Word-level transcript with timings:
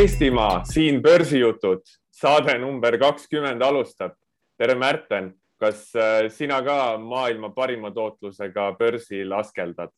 Eestimaa, 0.00 0.62
siin 0.64 1.02
börsijutud, 1.02 1.82
saade 2.10 2.54
number 2.58 2.94
kakskümmend 2.98 3.60
alustab. 3.62 4.14
tere, 4.56 4.74
Märten, 4.74 5.26
kas 5.60 5.90
äh, 5.96 6.28
sina 6.32 6.62
ka 6.64 6.96
maailma 6.98 7.50
parima 7.52 7.90
tootlusega 7.92 8.70
börsil 8.78 9.32
askeldad? 9.36 9.92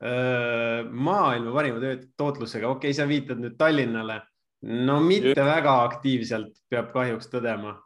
Äh, 0.00 0.88
maailma 0.88 1.52
parima 1.52 1.98
tootlusega, 2.16 2.70
okei 2.70 2.88
okay,, 2.88 2.96
sa 2.96 3.08
viitad 3.08 3.42
nüüd 3.42 3.58
Tallinnale. 3.58 4.22
no 4.62 5.00
mitte 5.00 5.34
Just. 5.34 5.44
väga 5.44 5.76
aktiivselt, 5.82 6.56
peab 6.70 6.88
kahjuks 6.96 7.28
tõdema. 7.28 7.76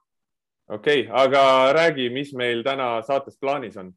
okei 0.69 1.09
okay,, 1.09 1.25
aga 1.25 1.73
räägi, 1.75 2.11
mis 2.15 2.33
meil 2.39 2.63
täna 2.63 3.03
saates 3.03 3.39
plaanis 3.41 3.77
on? 3.77 3.91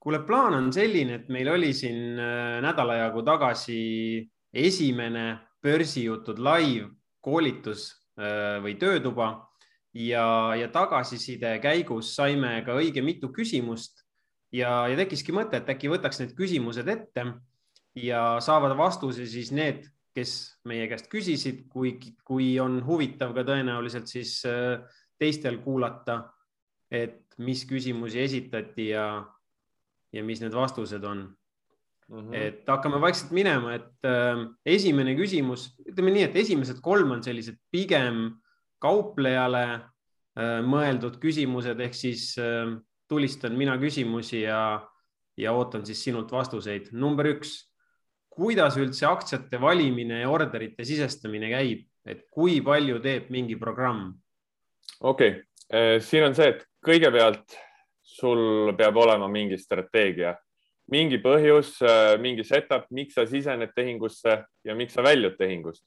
kuule, 0.00 0.20
plaan 0.26 0.60
on 0.60 0.72
selline, 0.72 1.14
et 1.14 1.28
meil 1.32 1.48
oli 1.48 1.72
siin 1.72 2.20
äh, 2.20 2.60
nädala 2.60 3.00
jagu 3.06 3.24
tagasi 3.24 3.80
esimene 4.52 5.45
börsijutud 5.66 6.38
live 6.42 6.90
koolitus 7.24 7.90
äh, 8.18 8.62
või 8.64 8.76
töötuba. 8.80 9.34
Ja, 9.96 10.52
ja 10.52 10.68
tagasiside 10.68 11.54
käigus 11.62 12.10
saime 12.18 12.58
ka 12.66 12.74
õige 12.76 13.00
mitu 13.00 13.30
küsimust 13.32 14.02
ja, 14.52 14.84
ja 14.90 14.96
tekkiski 14.98 15.32
mõte, 15.32 15.56
et 15.56 15.70
äkki 15.72 15.88
võtaks 15.88 16.20
need 16.20 16.34
küsimused 16.36 16.88
ette 16.92 17.24
ja 17.96 18.22
saavad 18.44 18.76
vastuse 18.76 19.24
siis 19.28 19.54
need, 19.56 19.86
kes 20.16 20.32
meie 20.68 20.84
käest 20.88 21.08
küsisid, 21.12 21.64
kui, 21.72 21.96
kui 22.24 22.54
on 22.60 22.78
huvitav 22.84 23.34
ka 23.36 23.44
tõenäoliselt 23.48 24.08
siis 24.10 24.38
äh, 24.48 24.84
teistel 25.20 25.62
kuulata, 25.64 26.22
et 26.92 27.36
mis 27.42 27.64
küsimusi 27.68 28.20
esitati 28.22 28.90
ja, 28.92 29.06
ja 30.12 30.24
mis 30.24 30.40
need 30.44 30.54
vastused 30.56 31.04
on 31.04 31.26
Mm 32.08 32.18
-hmm. 32.18 32.34
et 32.34 32.68
hakkame 32.68 33.00
vaikselt 33.00 33.32
minema, 33.34 33.74
et 33.74 34.06
äh, 34.06 34.38
esimene 34.66 35.16
küsimus, 35.18 35.72
ütleme 35.82 36.12
nii, 36.14 36.28
et 36.28 36.36
esimesed 36.36 36.78
kolm 36.82 37.10
on 37.10 37.22
sellised 37.22 37.56
pigem 37.70 38.36
kauplejale 38.78 39.62
äh, 39.74 40.60
mõeldud 40.62 41.18
küsimused 41.18 41.80
ehk 41.82 41.94
siis 41.98 42.36
äh, 42.38 42.76
tulistan 43.10 43.56
mina 43.58 43.74
küsimusi 43.78 44.44
ja, 44.44 44.86
ja 45.36 45.52
ootan 45.52 45.86
siis 45.86 46.04
sinult 46.04 46.30
vastuseid. 46.32 46.92
number 46.92 47.26
üks, 47.26 47.56
kuidas 48.30 48.76
üldse 48.76 49.06
aktsiate 49.06 49.60
valimine 49.60 50.20
ja 50.20 50.30
orderite 50.30 50.84
sisestamine 50.84 51.50
käib, 51.50 51.86
et 52.06 52.26
kui 52.30 52.60
palju 52.60 53.00
teeb 53.02 53.30
mingi 53.34 53.58
programm? 53.58 54.12
okei 55.00 55.30
okay., 55.30 55.42
äh, 55.74 56.00
siin 56.00 56.30
on 56.30 56.38
see, 56.38 56.54
et 56.54 56.66
kõigepealt 56.86 57.58
sul 58.06 58.72
peab 58.78 58.96
olema 58.96 59.26
mingi 59.28 59.58
strateegia 59.58 60.36
mingi 60.92 61.18
põhjus, 61.22 61.76
äh, 61.82 62.14
mingi 62.22 62.44
setup, 62.46 62.86
miks 62.94 63.16
sa 63.18 63.26
sisened 63.26 63.74
tehingusse 63.74 64.38
ja 64.64 64.74
miks 64.74 64.94
sa 64.94 65.02
väljud 65.02 65.36
tehingust. 65.38 65.84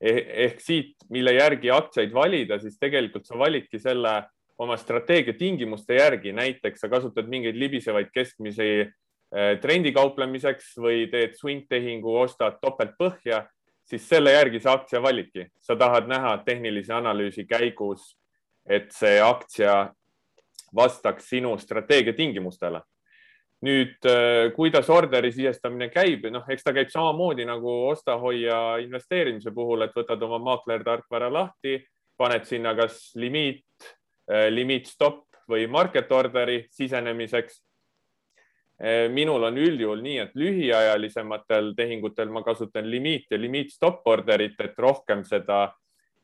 Eh, 0.00 0.22
ehk 0.46 0.60
siit, 0.62 0.94
mille 1.10 1.34
järgi 1.34 1.70
aktsiaid 1.74 2.12
valida, 2.14 2.58
siis 2.62 2.78
tegelikult 2.78 3.26
sa 3.26 3.38
validki 3.38 3.80
selle 3.82 4.12
oma 4.58 4.76
strateegia 4.78 5.34
tingimuste 5.38 5.98
järgi, 5.98 6.32
näiteks 6.34 6.82
sa 6.82 6.90
kasutad 6.90 7.26
mingeid 7.30 7.58
libisevaid 7.58 8.10
keskmisi 8.14 8.68
äh, 8.82 9.54
trendi 9.62 9.92
kauplemiseks 9.94 10.74
või 10.78 11.06
teed 11.10 11.38
swing 11.38 11.66
tehingu, 11.70 12.14
ostad 12.18 12.58
topeltpõhja, 12.62 13.44
siis 13.86 14.06
selle 14.06 14.34
järgi 14.34 14.60
sa 14.62 14.74
aktsia 14.78 15.02
validki. 15.02 15.48
sa 15.60 15.76
tahad 15.76 16.06
näha 16.10 16.38
tehnilise 16.46 16.92
analüüsi 16.92 17.46
käigus, 17.46 18.16
et 18.66 18.90
see 18.92 19.20
aktsia 19.22 19.94
vastaks 20.74 21.30
sinu 21.30 21.56
strateegia 21.58 22.12
tingimustele 22.12 22.82
nüüd, 23.64 23.96
äh, 24.06 24.52
kuidas 24.54 24.88
orderi 24.90 25.32
sisestamine 25.34 25.88
käib, 25.90 26.28
noh, 26.30 26.44
eks 26.50 26.66
ta 26.66 26.74
käib 26.76 26.90
samamoodi 26.92 27.46
nagu 27.48 27.72
osta-hoia 27.90 28.78
investeerimise 28.84 29.50
puhul, 29.54 29.82
et 29.86 29.96
võtad 29.96 30.22
oma 30.22 30.38
maakler 30.38 30.84
tarkvara 30.86 31.30
lahti, 31.32 31.78
paned 32.18 32.46
sinna 32.46 32.74
kas 32.78 33.12
limiit, 33.18 33.64
äh, 34.30 34.46
limiit 34.50 34.86
stopp 34.86 35.26
või 35.50 35.66
market 35.70 36.12
orderi 36.12 36.66
sisenemiseks. 36.70 37.62
Äh, 38.78 39.08
minul 39.10 39.42
on 39.42 39.58
üldjuhul 39.58 40.04
nii, 40.06 40.18
et 40.22 40.38
lühiajalisematel 40.38 41.74
tehingutel 41.74 42.30
ma 42.30 42.44
kasutan 42.46 42.86
limiit 42.86 43.26
ja 43.30 43.38
limiit 43.40 43.74
stopp 43.74 44.06
orderit, 44.06 44.54
et 44.60 44.78
rohkem 44.78 45.24
seda 45.26 45.72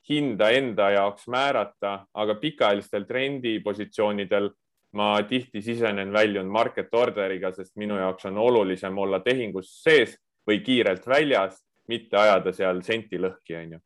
hinda 0.08 0.50
enda 0.54 0.90
jaoks 0.90 1.26
määrata, 1.32 2.04
aga 2.14 2.34
pikaajalistel 2.38 3.08
trendipositsioonidel 3.08 4.50
ma 4.94 5.16
tihti 5.28 5.62
sisenen, 5.62 6.12
väljun 6.12 6.50
market 6.50 6.92
order'iga, 6.94 7.52
sest 7.54 7.74
minu 7.80 7.98
jaoks 7.98 8.28
on 8.30 8.38
olulisem 8.38 8.98
olla 8.98 9.20
tehingus 9.24 9.72
sees 9.82 10.16
või 10.48 10.60
kiirelt 10.64 11.06
väljas, 11.08 11.58
mitte 11.88 12.16
ajada 12.16 12.52
seal 12.54 12.82
senti 12.82 13.20
lõhki, 13.20 13.56
onju. 13.60 13.80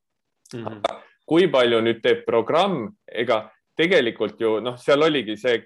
Mhm. 0.55 0.81
kui 1.29 1.45
palju 1.53 1.83
nüüd 1.85 1.99
teeb 2.01 2.23
programm, 2.25 2.87
ega 3.05 3.51
tegelikult 3.77 4.41
ju 4.41 4.61
noh, 4.65 4.79
seal 4.81 5.03
oligi 5.05 5.37
see, 5.37 5.59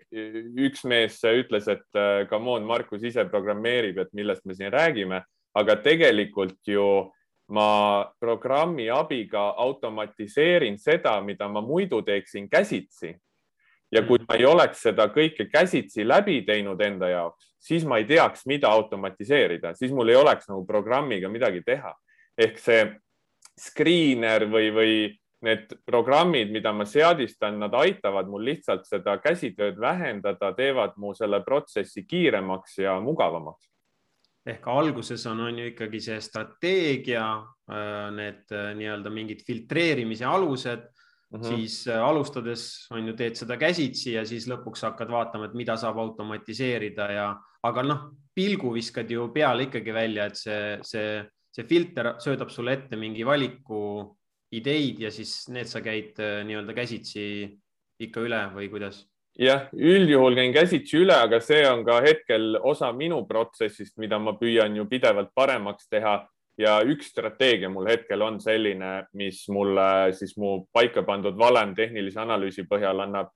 üks 0.58 0.82
mees 0.91 1.20
ütles, 1.22 1.69
et 1.70 1.86
äh, 1.94 2.26
come 2.28 2.50
on, 2.50 2.66
Markus 2.66 3.04
ise 3.06 3.22
programmeerib, 3.30 4.00
et 4.03 4.10
millest 4.12 4.42
me 4.44 4.56
siin 4.59 4.72
räägime, 4.74 5.22
aga 5.54 5.76
tegelikult 5.84 6.59
ju 6.66 7.12
ma 7.54 8.04
programmi 8.19 8.88
abiga 8.91 9.53
automatiseerin 9.62 10.78
seda, 10.78 11.20
mida 11.22 11.48
ma 11.48 11.62
muidu 11.62 12.03
teeksin 12.03 12.48
käsitsi 12.50 13.14
ja 13.92 14.03
kui 14.08 14.20
ma 14.25 14.38
ei 14.38 14.47
oleks 14.48 14.86
seda 14.88 15.08
kõike 15.12 15.48
käsitsi 15.53 16.06
läbi 16.08 16.41
teinud 16.47 16.80
enda 16.80 17.10
jaoks, 17.12 17.53
siis 17.60 17.84
ma 17.88 18.00
ei 18.00 18.06
teaks, 18.08 18.47
mida 18.48 18.70
automatiseerida, 18.72 19.75
siis 19.78 19.92
mul 19.92 20.12
ei 20.12 20.19
oleks 20.19 20.48
nagu 20.50 20.64
programmiga 20.66 21.28
midagi 21.28 21.62
teha. 21.66 21.94
ehk 22.38 22.58
see 22.58 22.84
screener 23.60 24.47
või, 24.48 24.70
või 24.72 24.94
need 25.44 25.75
programmid, 25.84 26.48
mida 26.54 26.72
ma 26.72 26.86
seadistan, 26.88 27.58
nad 27.60 27.75
aitavad 27.76 28.30
mul 28.30 28.47
lihtsalt 28.47 28.86
seda 28.88 29.19
käsitööd 29.20 29.76
vähendada, 29.80 30.53
teevad 30.56 30.97
mu 30.97 31.12
selle 31.19 31.42
protsessi 31.44 32.06
kiiremaks 32.09 32.78
ja 32.78 32.97
mugavamaks. 33.00 33.69
ehk 34.47 34.66
alguses 34.66 35.26
on, 35.26 35.41
on 35.41 35.59
ju 35.59 35.66
ikkagi 35.70 36.00
see 36.00 36.20
strateegia, 36.20 37.26
äh, 37.70 38.09
need 38.10 38.50
äh, 38.50 38.72
nii-öelda 38.74 39.10
mingid 39.10 39.44
filtreerimise 39.47 40.24
alused 40.24 40.88
Mm 41.32 41.41
-hmm. 41.41 41.56
siis 41.56 41.88
äh, 41.88 42.03
alustades 42.04 42.87
on 42.91 43.06
ju, 43.06 43.15
teed 43.16 43.34
seda 43.34 43.56
käsitsi 43.56 44.12
ja 44.12 44.25
siis 44.28 44.44
lõpuks 44.48 44.82
hakkad 44.84 45.09
vaatama, 45.09 45.47
et 45.48 45.54
mida 45.54 45.76
saab 45.81 45.97
automatiseerida 45.98 47.06
ja, 47.12 47.28
aga 47.62 47.82
noh, 47.82 48.03
pilgu 48.34 48.75
viskad 48.75 49.10
ju 49.10 49.31
peale 49.32 49.62
ikkagi 49.62 49.94
välja, 49.94 50.26
et 50.26 50.37
see, 50.37 50.78
see, 50.82 51.25
see 51.50 51.65
filter 51.65 52.15
söödab 52.21 52.50
sulle 52.50 52.72
ette 52.72 52.97
mingi 52.97 53.25
valiku 53.25 54.12
ideid 54.53 55.00
ja 55.00 55.10
siis 55.10 55.48
need 55.48 55.66
sa 55.66 55.81
käid 55.81 56.21
äh, 56.21 56.44
nii-öelda 56.44 56.76
käsitsi 56.76 57.25
ikka 58.00 58.21
üle 58.21 58.42
või 58.53 58.69
kuidas? 58.69 59.06
jah, 59.38 59.71
üldjuhul 59.72 60.37
käin 60.37 60.53
käsitsi 60.53 60.98
üle, 61.00 61.15
aga 61.16 61.41
see 61.41 61.62
on 61.65 61.84
ka 61.84 62.00
hetkel 62.04 62.59
osa 62.60 62.92
minu 62.92 63.22
protsessist, 63.25 63.97
mida 63.97 64.19
ma 64.19 64.37
püüan 64.37 64.76
ju 64.76 64.84
pidevalt 64.84 65.32
paremaks 65.34 65.88
teha 65.88 66.19
ja 66.58 66.80
üks 66.84 67.08
strateegia 67.12 67.70
mul 67.72 67.88
hetkel 67.88 68.22
on 68.22 68.40
selline, 68.40 69.06
mis 69.16 69.44
mulle 69.52 70.12
siis 70.16 70.34
mu 70.36 70.66
paika 70.72 71.02
pandud 71.06 71.38
valem 71.38 71.74
tehnilise 71.74 72.20
analüüsi 72.20 72.66
põhjal 72.68 73.04
annab 73.06 73.32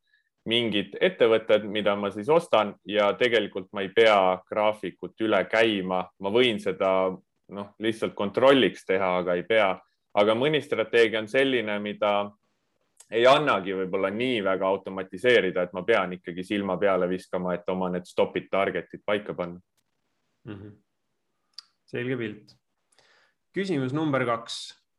mingid 0.47 0.94
ettevõtted, 1.03 1.65
mida 1.66 1.97
ma 1.99 2.10
siis 2.15 2.28
ostan 2.31 2.75
ja 2.87 3.10
tegelikult 3.19 3.72
ma 3.75 3.82
ei 3.82 3.91
pea 3.94 4.38
graafikut 4.47 5.25
üle 5.26 5.41
käima, 5.50 6.05
ma 6.22 6.31
võin 6.31 6.60
seda 6.62 6.91
noh, 7.10 7.72
lihtsalt 7.82 8.15
kontrolliks 8.15 8.87
teha, 8.87 9.16
aga 9.22 9.34
ei 9.34 9.43
pea. 9.43 9.75
aga 10.16 10.34
mõni 10.34 10.62
strateegia 10.65 11.21
on 11.21 11.26
selline, 11.28 11.78
mida 11.78 12.31
ei 13.11 13.26
annagi 13.26 13.75
võib-olla 13.76 14.08
nii 14.11 14.38
väga 14.44 14.67
automatiseerida, 14.67 15.62
et 15.62 15.73
ma 15.76 15.82
pean 15.82 16.12
ikkagi 16.17 16.44
silma 16.44 16.79
peale 16.79 17.08
viskama, 17.08 17.55
et 17.55 17.69
oma 17.69 17.91
need 17.91 18.06
stopid, 18.06 18.49
target'id 18.50 19.02
paika 19.05 19.35
panna 19.35 19.61
mm. 20.44 20.55
-hmm. 20.55 20.73
selge 21.85 22.17
pilt 22.17 22.56
küsimus 23.56 23.94
number 23.97 24.25
kaks, 24.29 24.58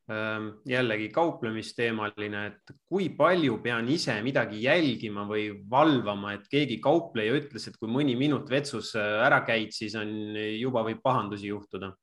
ähm, 0.09 0.49
jällegi 0.67 1.11
kauplemisteemaline, 1.13 2.45
et 2.49 2.73
kui 2.89 3.11
palju 3.17 3.59
pean 3.63 3.89
ise 3.93 4.15
midagi 4.25 4.63
jälgima 4.63 5.27
või 5.29 5.51
valvama, 5.69 6.33
et 6.37 6.49
keegi 6.49 6.79
kaupleja 6.83 7.37
ütles, 7.37 7.67
et 7.69 7.77
kui 7.77 7.91
mõni 7.91 8.17
minut 8.17 8.49
vetsus 8.49 8.95
äh, 8.97 9.21
ära 9.27 9.43
käid, 9.45 9.75
siis 9.75 9.95
on 9.99 10.09
juba 10.57 10.85
võib 10.87 11.03
pahandusi 11.03 11.51
juhtuda. 11.53 11.93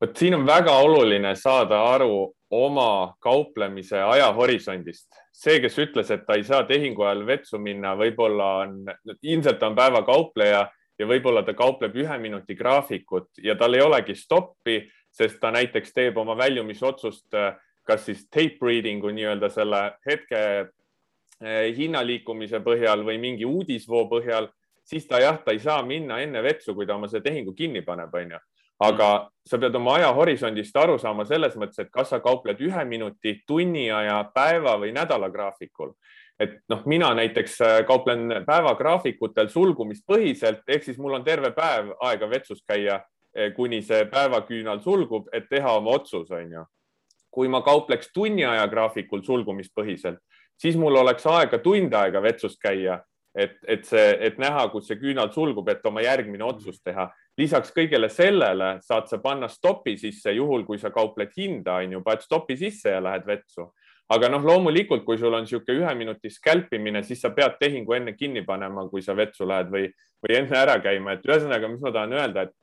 vot 0.00 0.16
siin 0.16 0.34
on 0.34 0.46
väga 0.48 0.74
oluline 0.80 1.34
saada 1.36 1.82
aru 1.92 2.32
oma 2.50 3.14
kauplemise 3.22 4.00
ajahorisondist. 4.02 5.08
see, 5.32 5.60
kes 5.60 5.78
ütles, 5.78 6.10
et 6.10 6.26
ta 6.26 6.34
ei 6.36 6.44
saa 6.44 6.64
tehingu 6.66 7.06
ajal 7.06 7.22
vetsu 7.26 7.58
minna, 7.58 7.94
võib-olla 7.96 8.48
on, 8.64 8.82
ilmselt 9.22 9.62
on 9.62 9.76
päevakaupleja 9.76 10.66
ja 11.00 11.06
võib-olla 11.08 11.42
ta 11.46 11.54
kaupleb 11.56 11.94
ühe 11.96 12.18
minuti 12.18 12.56
graafikut 12.58 13.40
ja 13.42 13.54
tal 13.56 13.74
ei 13.74 13.84
olegi 13.84 14.14
stoppi 14.18 14.82
sest 15.10 15.40
ta 15.40 15.50
näiteks 15.50 15.92
teeb 15.92 16.18
oma 16.18 16.36
väljumisotsust 16.38 17.34
äh, 17.34 17.54
kas 17.90 18.06
siis 18.06 18.26
tape 18.30 18.62
reading'u 18.62 19.10
nii-öelda 19.14 19.50
selle 19.52 19.82
hetke 20.06 20.40
äh, 20.60 21.70
hinnaliikumise 21.76 22.62
põhjal 22.64 23.04
või 23.06 23.18
mingi 23.22 23.48
uudisvoo 23.48 24.06
põhjal, 24.10 24.50
siis 24.86 25.06
ta 25.10 25.20
jah, 25.22 25.40
ta 25.44 25.54
ei 25.54 25.62
saa 25.62 25.82
minna 25.86 26.20
enne 26.22 26.42
vetsu, 26.44 26.74
kui 26.74 26.86
ta 26.86 26.96
oma 26.98 27.10
selle 27.10 27.26
tehingu 27.26 27.54
kinni 27.56 27.82
paneb, 27.86 28.14
onju. 28.14 28.40
aga 28.80 29.08
sa 29.44 29.58
pead 29.60 29.74
oma 29.76 29.98
ajahorisondist 29.98 30.76
aru 30.80 30.94
saama 30.98 31.26
selles 31.28 31.56
mõttes, 31.60 31.82
et 31.82 31.90
kas 31.92 32.08
sa 32.14 32.20
kaupled 32.24 32.60
ühe 32.64 32.84
minuti, 32.88 33.34
tunni 33.46 33.90
aja, 33.92 34.22
päeva 34.34 34.78
või 34.80 34.94
nädala 34.96 35.28
graafikul. 35.30 35.94
et 36.40 36.54
noh, 36.72 36.86
mina 36.86 37.12
näiteks 37.14 37.60
äh, 37.60 37.78
kauplen 37.86 38.44
päevagraafikutel 38.46 39.50
sulgumispõhiselt 39.52 40.62
ehk 40.68 40.84
siis 40.84 40.98
mul 40.98 41.18
on 41.18 41.24
terve 41.24 41.50
päev 41.52 41.90
aega 42.00 42.30
vetsus 42.30 42.62
käia, 42.64 43.02
kuni 43.56 43.82
see 43.82 44.04
päevaküünal 44.10 44.80
sulgub, 44.82 45.28
et 45.32 45.48
teha 45.50 45.76
oma 45.78 45.96
otsus, 46.00 46.30
on 46.30 46.52
ju. 46.52 46.64
kui 47.30 47.48
ma 47.48 47.60
kaupleks 47.62 48.10
tunni 48.12 48.42
aja 48.44 48.66
graafikul 48.66 49.22
sulgumispõhiselt, 49.22 50.18
siis 50.58 50.76
mul 50.76 50.96
oleks 50.98 51.26
aega 51.26 51.58
tund 51.62 51.94
aega 51.94 52.22
vetsus 52.22 52.56
käia 52.58 52.98
et, 53.34 53.56
et 53.68 53.84
see, 53.86 54.14
et 54.26 54.38
näha, 54.42 54.66
kus 54.72 54.88
see 54.90 54.98
küünal 55.00 55.30
sulgub, 55.34 55.68
et 55.70 55.84
oma 55.86 56.02
järgmine 56.04 56.44
otsus 56.44 56.80
teha. 56.82 57.10
lisaks 57.38 57.70
kõigele 57.72 58.10
sellele 58.10 58.80
saad 58.84 59.06
sa 59.08 59.18
panna 59.18 59.48
stopi 59.48 59.96
sisse, 59.98 60.32
juhul 60.34 60.66
kui 60.66 60.78
sa 60.78 60.90
kaupled 60.90 61.30
hinda, 61.36 61.78
on 61.80 61.94
ju, 61.94 62.02
paned 62.04 62.24
stopi 62.26 62.56
sisse 62.56 62.96
ja 62.96 63.00
lähed 63.00 63.26
vetsu. 63.26 63.70
aga 64.10 64.28
noh, 64.28 64.42
loomulikult, 64.42 65.04
kui 65.06 65.18
sul 65.18 65.34
on 65.34 65.44
niisugune 65.46 65.84
ühe 65.84 65.90
minuti 65.94 66.30
skälpimine, 66.30 67.04
siis 67.06 67.20
sa 67.22 67.30
pead 67.30 67.60
tehingu 67.60 67.94
enne 67.94 68.16
kinni 68.18 68.42
panema, 68.42 68.88
kui 68.90 69.02
sa 69.02 69.14
vetsu 69.14 69.46
lähed 69.46 69.70
või, 69.70 69.84
või 70.18 70.36
enne 70.36 70.56
ära 70.58 70.80
käima, 70.82 71.14
et 71.14 71.28
ühesõnaga, 71.28 71.68
mis 71.70 71.84
ma 71.84 71.92
tahan 71.94 72.16
öelda, 72.18 72.48
et 72.48 72.54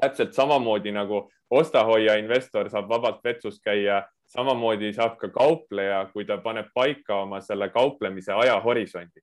täpselt 0.00 0.32
samamoodi 0.34 0.92
nagu 0.92 1.30
osta-hoia 1.50 2.16
investor 2.20 2.70
saab 2.70 2.88
vabalt 2.88 3.20
vetsus 3.24 3.60
käia, 3.60 4.02
samamoodi 4.26 4.92
saab 4.96 5.18
ka 5.20 5.28
kaupleja, 5.28 6.06
kui 6.12 6.24
ta 6.24 6.38
paneb 6.38 6.72
paika 6.74 7.22
oma 7.22 7.40
selle 7.40 7.68
kauplemise 7.68 8.32
ajahorisondi 8.32 9.20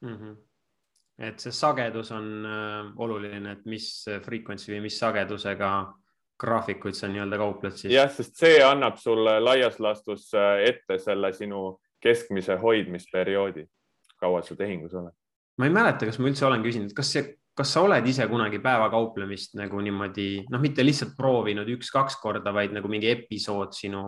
mm. 0.00 0.16
-hmm. 0.16 0.36
et 1.18 1.38
see 1.38 1.52
sagedus 1.52 2.12
on 2.12 2.46
äh, 2.46 2.92
oluline, 2.96 3.52
et 3.52 3.66
mis 3.66 4.06
frequency 4.22 4.72
või 4.72 4.80
mis 4.88 4.98
sagedusega 4.98 5.70
graafikuid 6.40 6.94
sa 6.94 7.08
nii-öelda 7.08 7.38
kaupled 7.38 7.76
siis? 7.78 7.92
jah, 7.94 8.10
sest 8.10 8.36
see 8.38 8.62
annab 8.64 8.96
sulle 8.96 9.38
laias 9.40 9.80
laastus 9.80 10.30
äh, 10.34 10.64
ette 10.68 10.98
selle 10.98 11.32
sinu 11.32 11.80
keskmise 12.04 12.56
hoidmisperioodi, 12.60 13.64
kaua 14.20 14.42
sa 14.42 14.56
tehingus 14.56 14.94
oled. 14.94 15.14
ma 15.58 15.68
ei 15.68 15.72
mäleta, 15.72 16.06
kas 16.06 16.18
ma 16.18 16.28
üldse 16.28 16.46
olen 16.46 16.62
küsinud, 16.62 16.94
kas 16.96 17.12
see, 17.16 17.24
kas 17.54 17.70
sa 17.74 17.84
oled 17.86 18.06
ise 18.10 18.26
kunagi 18.30 18.58
päevakauplemist 18.62 19.54
nagu 19.58 19.80
niimoodi, 19.82 20.44
noh, 20.50 20.62
mitte 20.62 20.84
lihtsalt 20.84 21.14
proovinud 21.16 21.68
üks-kaks 21.76 22.18
korda, 22.22 22.52
vaid 22.54 22.74
nagu 22.74 22.90
mingi 22.90 23.12
episood 23.12 23.74
sinu 23.76 24.04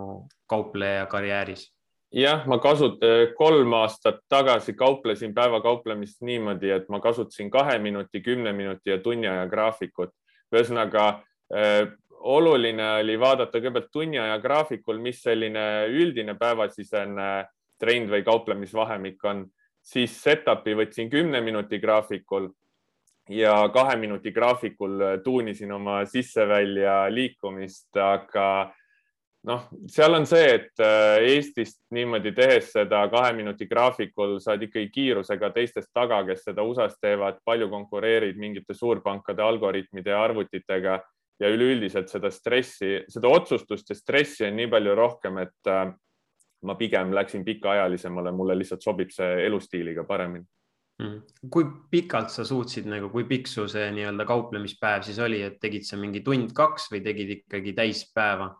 kaupleja 0.49 1.07
karjääris? 1.11 1.69
jah, 2.11 2.45
ma 2.47 2.55
kasut-, 2.63 3.03
kolm 3.35 3.73
aastat 3.81 4.21
tagasi 4.31 4.73
kauplesin 4.79 5.33
päevakauplemist 5.35 6.21
niimoodi, 6.23 6.71
et 6.71 6.87
ma 6.89 7.01
kasutasin 7.03 7.51
kahe 7.51 7.77
minuti, 7.83 8.21
kümne 8.23 8.53
minuti 8.55 8.93
ja 8.93 8.99
tunni 9.03 9.27
aja 9.27 9.47
graafikut. 9.47 10.13
ühesõnaga 10.55 11.07
äh, 11.51 11.87
oluline 12.19 12.85
oli 13.01 13.19
vaadata 13.19 13.59
kõigepealt 13.59 13.91
tunni 13.91 14.19
aja 14.19 14.37
graafikul, 14.39 14.99
mis 15.03 15.19
selline 15.23 15.87
üldine 15.91 16.35
päevasisene 16.39 17.47
trend 17.79 18.09
või 18.09 18.23
kauplemisvahemik 18.23 19.23
on, 19.27 19.43
siis 19.83 20.15
setup'i 20.23 20.75
võtsin 20.75 21.11
kümne 21.11 21.41
minuti 21.41 21.79
graafikul 21.79 22.49
ja 23.29 23.69
kahe 23.73 23.95
minuti 23.99 24.31
graafikul 24.31 25.01
tuunisin 25.23 25.71
oma 25.71 26.01
sisse-välja 26.05 27.05
liikumist, 27.11 27.89
aga 27.99 28.47
noh, 29.47 29.67
seal 29.91 30.17
on 30.17 30.25
see, 30.27 30.47
et 30.57 30.83
äh, 30.83 31.17
Eestist 31.33 31.79
niimoodi 31.95 32.33
tehes 32.35 32.71
seda 32.75 33.03
kahe 33.11 33.33
minuti 33.37 33.67
graafikul 33.69 34.37
saad 34.43 34.63
ikkagi 34.67 34.89
kiirusega 34.93 35.51
teistest 35.55 35.91
taga, 35.95 36.23
kes 36.27 36.47
seda 36.49 36.65
USA-s 36.67 36.97
teevad, 37.01 37.39
palju 37.45 37.69
konkureerid 37.71 38.39
mingite 38.39 38.75
suurpankade 38.77 39.43
algoritmide 39.43 40.13
ja 40.13 40.23
arvutitega 40.23 40.99
ja 41.39 41.53
üleüldiselt 41.53 42.09
seda 42.09 42.31
stressi, 42.33 43.03
seda 43.09 43.29
otsustust 43.29 43.93
ja 43.93 43.97
stressi 43.97 44.47
on 44.47 44.57
nii 44.57 44.69
palju 44.73 44.95
rohkem, 44.97 45.41
et 45.45 45.71
äh, 45.71 45.87
ma 46.67 46.75
pigem 46.75 47.13
läksin 47.13 47.45
pikaajalisemale, 47.45 48.33
mulle 48.33 48.57
lihtsalt 48.57 48.83
sobib 48.83 49.13
see 49.13 49.45
elustiiliga 49.45 50.03
paremini. 50.07 50.45
Kui 51.53 51.65
pikalt 51.91 52.31
sa 52.33 52.45
suutsid 52.47 52.87
nagu, 52.89 53.11
kui 53.13 53.27
pikk 53.29 53.49
su 53.49 53.67
see 53.69 53.89
nii-öelda 53.93 54.25
kauplemispäev 54.25 55.03
siis 55.05 55.19
oli, 55.21 55.43
et 55.45 55.59
tegid 55.61 55.85
sa 55.85 55.97
mingi 55.99 56.23
tund-kaks 56.25 56.89
või 56.93 57.03
tegid 57.05 57.33
ikkagi 57.39 57.73
täispäeva? 57.77 58.55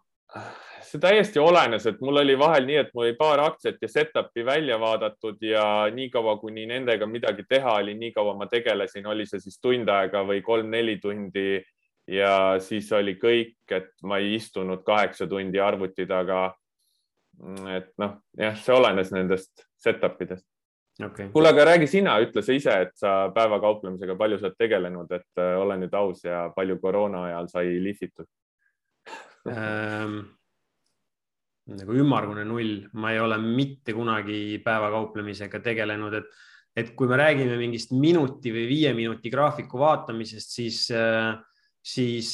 see 0.88 1.02
täiesti 1.02 1.40
olenes, 1.42 1.86
et 1.90 1.98
mul 2.04 2.20
oli 2.22 2.36
vahel 2.40 2.68
nii, 2.68 2.76
et 2.84 2.92
mul 2.94 3.08
oli 3.08 3.16
paar 3.18 3.42
aktsiat 3.44 3.82
ja 3.82 3.90
setup'i 3.90 4.46
välja 4.46 4.78
vaadatud 4.80 5.42
ja 5.44 5.64
niikaua, 5.92 6.38
kuni 6.40 6.68
nendega 6.70 7.08
midagi 7.10 7.44
teha 7.50 7.74
oli, 7.82 7.96
nii 7.98 8.12
kaua 8.16 8.36
ma 8.38 8.48
tegelesin, 8.52 9.08
oli 9.08 9.26
see 9.28 9.42
siis 9.44 9.58
tund 9.64 9.90
aega 9.90 10.22
või 10.28 10.44
kolm-neli 10.46 11.00
tundi. 11.02 11.64
ja 12.08 12.56
siis 12.64 12.92
oli 12.96 13.18
kõik, 13.20 13.58
et 13.72 13.90
ma 14.04 14.22
ei 14.22 14.36
istunud 14.38 14.84
kaheksa 14.86 15.28
tundi 15.28 15.60
arvuti 15.60 16.06
taga. 16.08 16.54
et 17.74 17.90
noh, 17.98 18.22
jah, 18.38 18.56
see 18.56 18.76
olenes 18.76 19.12
nendest 19.12 19.66
setup 19.76 20.22
idest 20.22 20.48
okay.. 21.06 21.30
kuule, 21.34 21.52
aga 21.54 21.68
räägi 21.72 21.90
sina, 21.92 22.18
ütle 22.24 22.44
sa 22.46 22.56
ise, 22.56 22.74
et 22.88 22.96
sa 22.98 23.14
päevakauplemisega 23.36 24.18
palju 24.20 24.40
sa 24.40 24.50
oled 24.50 24.58
tegelenud, 24.60 25.14
et 25.18 25.42
äh, 25.42 25.54
ole 25.60 25.78
nüüd 25.82 25.94
aus 25.98 26.24
ja 26.26 26.48
palju 26.56 26.80
koroona 26.82 27.28
ajal 27.30 27.52
sai 27.52 27.78
lihvitud? 27.84 28.28
Ähm, 29.48 30.20
nagu 31.72 31.98
ümmargune 32.02 32.46
null, 32.48 32.84
ma 33.00 33.14
ei 33.14 33.22
ole 33.24 33.40
mitte 33.44 33.96
kunagi 33.96 34.60
päevakauplemisega 34.66 35.62
tegelenud, 35.64 36.20
et, 36.20 36.32
et 36.84 36.94
kui 36.96 37.10
me 37.10 37.20
räägime 37.20 37.58
mingist 37.60 37.94
minuti 37.96 38.54
või 38.56 38.68
viie 38.70 38.94
minuti 38.98 39.32
graafiku 39.34 39.80
vaatamisest, 39.82 40.56
siis, 40.60 40.82
siis 41.84 42.32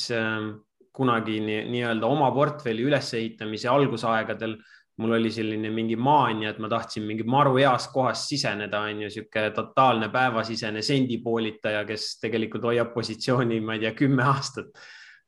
kunagi 0.94 1.39
nii-öelda 1.42 2.06
nii 2.06 2.12
oma 2.12 2.30
portfelli 2.36 2.86
ülesehitamise 2.86 3.69
algusaegadel 3.71 4.57
mul 4.98 5.16
oli 5.18 5.31
selline 5.34 5.72
mingi 5.74 5.95
maania, 5.95 6.51
et 6.54 6.60
ma 6.62 6.69
tahtsin 6.69 7.06
mingi 7.07 7.25
maru 7.25 7.56
heas 7.57 7.88
kohas 7.94 8.28
siseneda, 8.30 8.84
on 8.86 9.01
ju, 9.01 9.10
niisugune 9.10 9.50
totaalne 9.56 10.10
päevasisene 10.13 10.84
sendipoolitaja, 10.86 11.81
kes 11.90 12.19
tegelikult 12.22 12.68
hoiab 12.69 12.94
positsiooni, 12.94 13.60
ma 13.66 13.78
ei 13.78 13.86
tea, 13.86 13.94
kümme 13.98 14.25
aastat. 14.30 14.69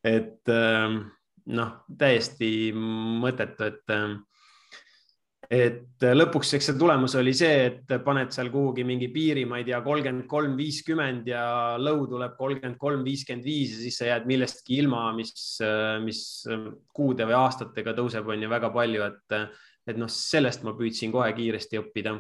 et 0.05 0.53
noh, 1.57 1.71
täiesti 1.97 2.49
mõttetu, 2.75 3.71
et 3.71 3.95
et 5.51 6.05
lõpuks, 6.15 6.53
eks 6.57 6.69
see 6.71 6.77
tulemus 6.79 7.15
oli 7.19 7.33
see, 7.37 7.67
et 7.69 7.93
paned 8.05 8.33
seal 8.35 8.49
kuhugi 8.53 8.85
mingi 8.87 9.09
piiri, 9.13 9.45
ma 9.49 9.59
ei 9.61 9.67
tea, 9.67 9.81
kolmkümmend 9.85 10.27
kolm, 10.31 10.55
viiskümmend 10.59 11.29
ja 11.29 11.45
lõu 11.81 12.07
tuleb 12.11 12.33
kolmkümmend 12.39 12.79
kolm, 12.81 13.03
viiskümmend 13.05 13.45
viis 13.45 13.75
ja 13.75 13.83
siis 13.83 13.99
sa 14.01 14.09
jääd 14.09 14.27
millestki 14.29 14.79
ilma, 14.81 15.07
mis, 15.17 15.33
mis 16.05 16.21
kuude 16.95 17.27
või 17.29 17.37
aastatega 17.39 17.95
tõuseb, 17.97 18.27
on 18.31 18.47
ju 18.47 18.51
väga 18.51 18.71
palju, 18.73 19.11
et, 19.11 19.37
et 19.91 20.01
noh, 20.01 20.11
sellest 20.11 20.65
ma 20.65 20.75
püüdsin 20.77 21.13
kohe 21.13 21.31
kiiresti 21.37 21.81
õppida. 21.83 22.19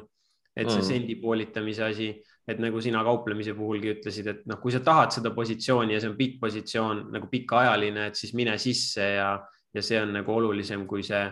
et 0.55 0.69
see 0.69 0.79
mm. 0.79 0.87
sendi 0.87 1.15
poolitamise 1.19 1.83
asi 1.83 2.13
et 2.47 2.59
nagu 2.61 2.81
sina 2.81 3.01
kauplemise 3.05 3.55
puhulgi 3.57 3.95
ütlesid, 3.95 4.27
et 4.29 4.43
noh, 4.49 4.59
kui 4.61 4.73
sa 4.73 4.81
tahad 4.85 5.13
seda 5.15 5.31
positsiooni 5.33 5.95
ja 5.95 6.01
see 6.01 6.11
on 6.11 6.17
pikk 6.19 6.37
positsioon 6.43 7.01
nagu 7.15 7.29
pikaajaline, 7.31 8.09
et 8.11 8.19
siis 8.19 8.35
mine 8.37 8.53
sisse 8.61 9.07
ja, 9.15 9.31
ja 9.73 9.83
see 9.85 9.97
on 10.01 10.13
nagu 10.13 10.33
olulisem 10.35 10.85
kui 10.89 11.03
see, 11.05 11.23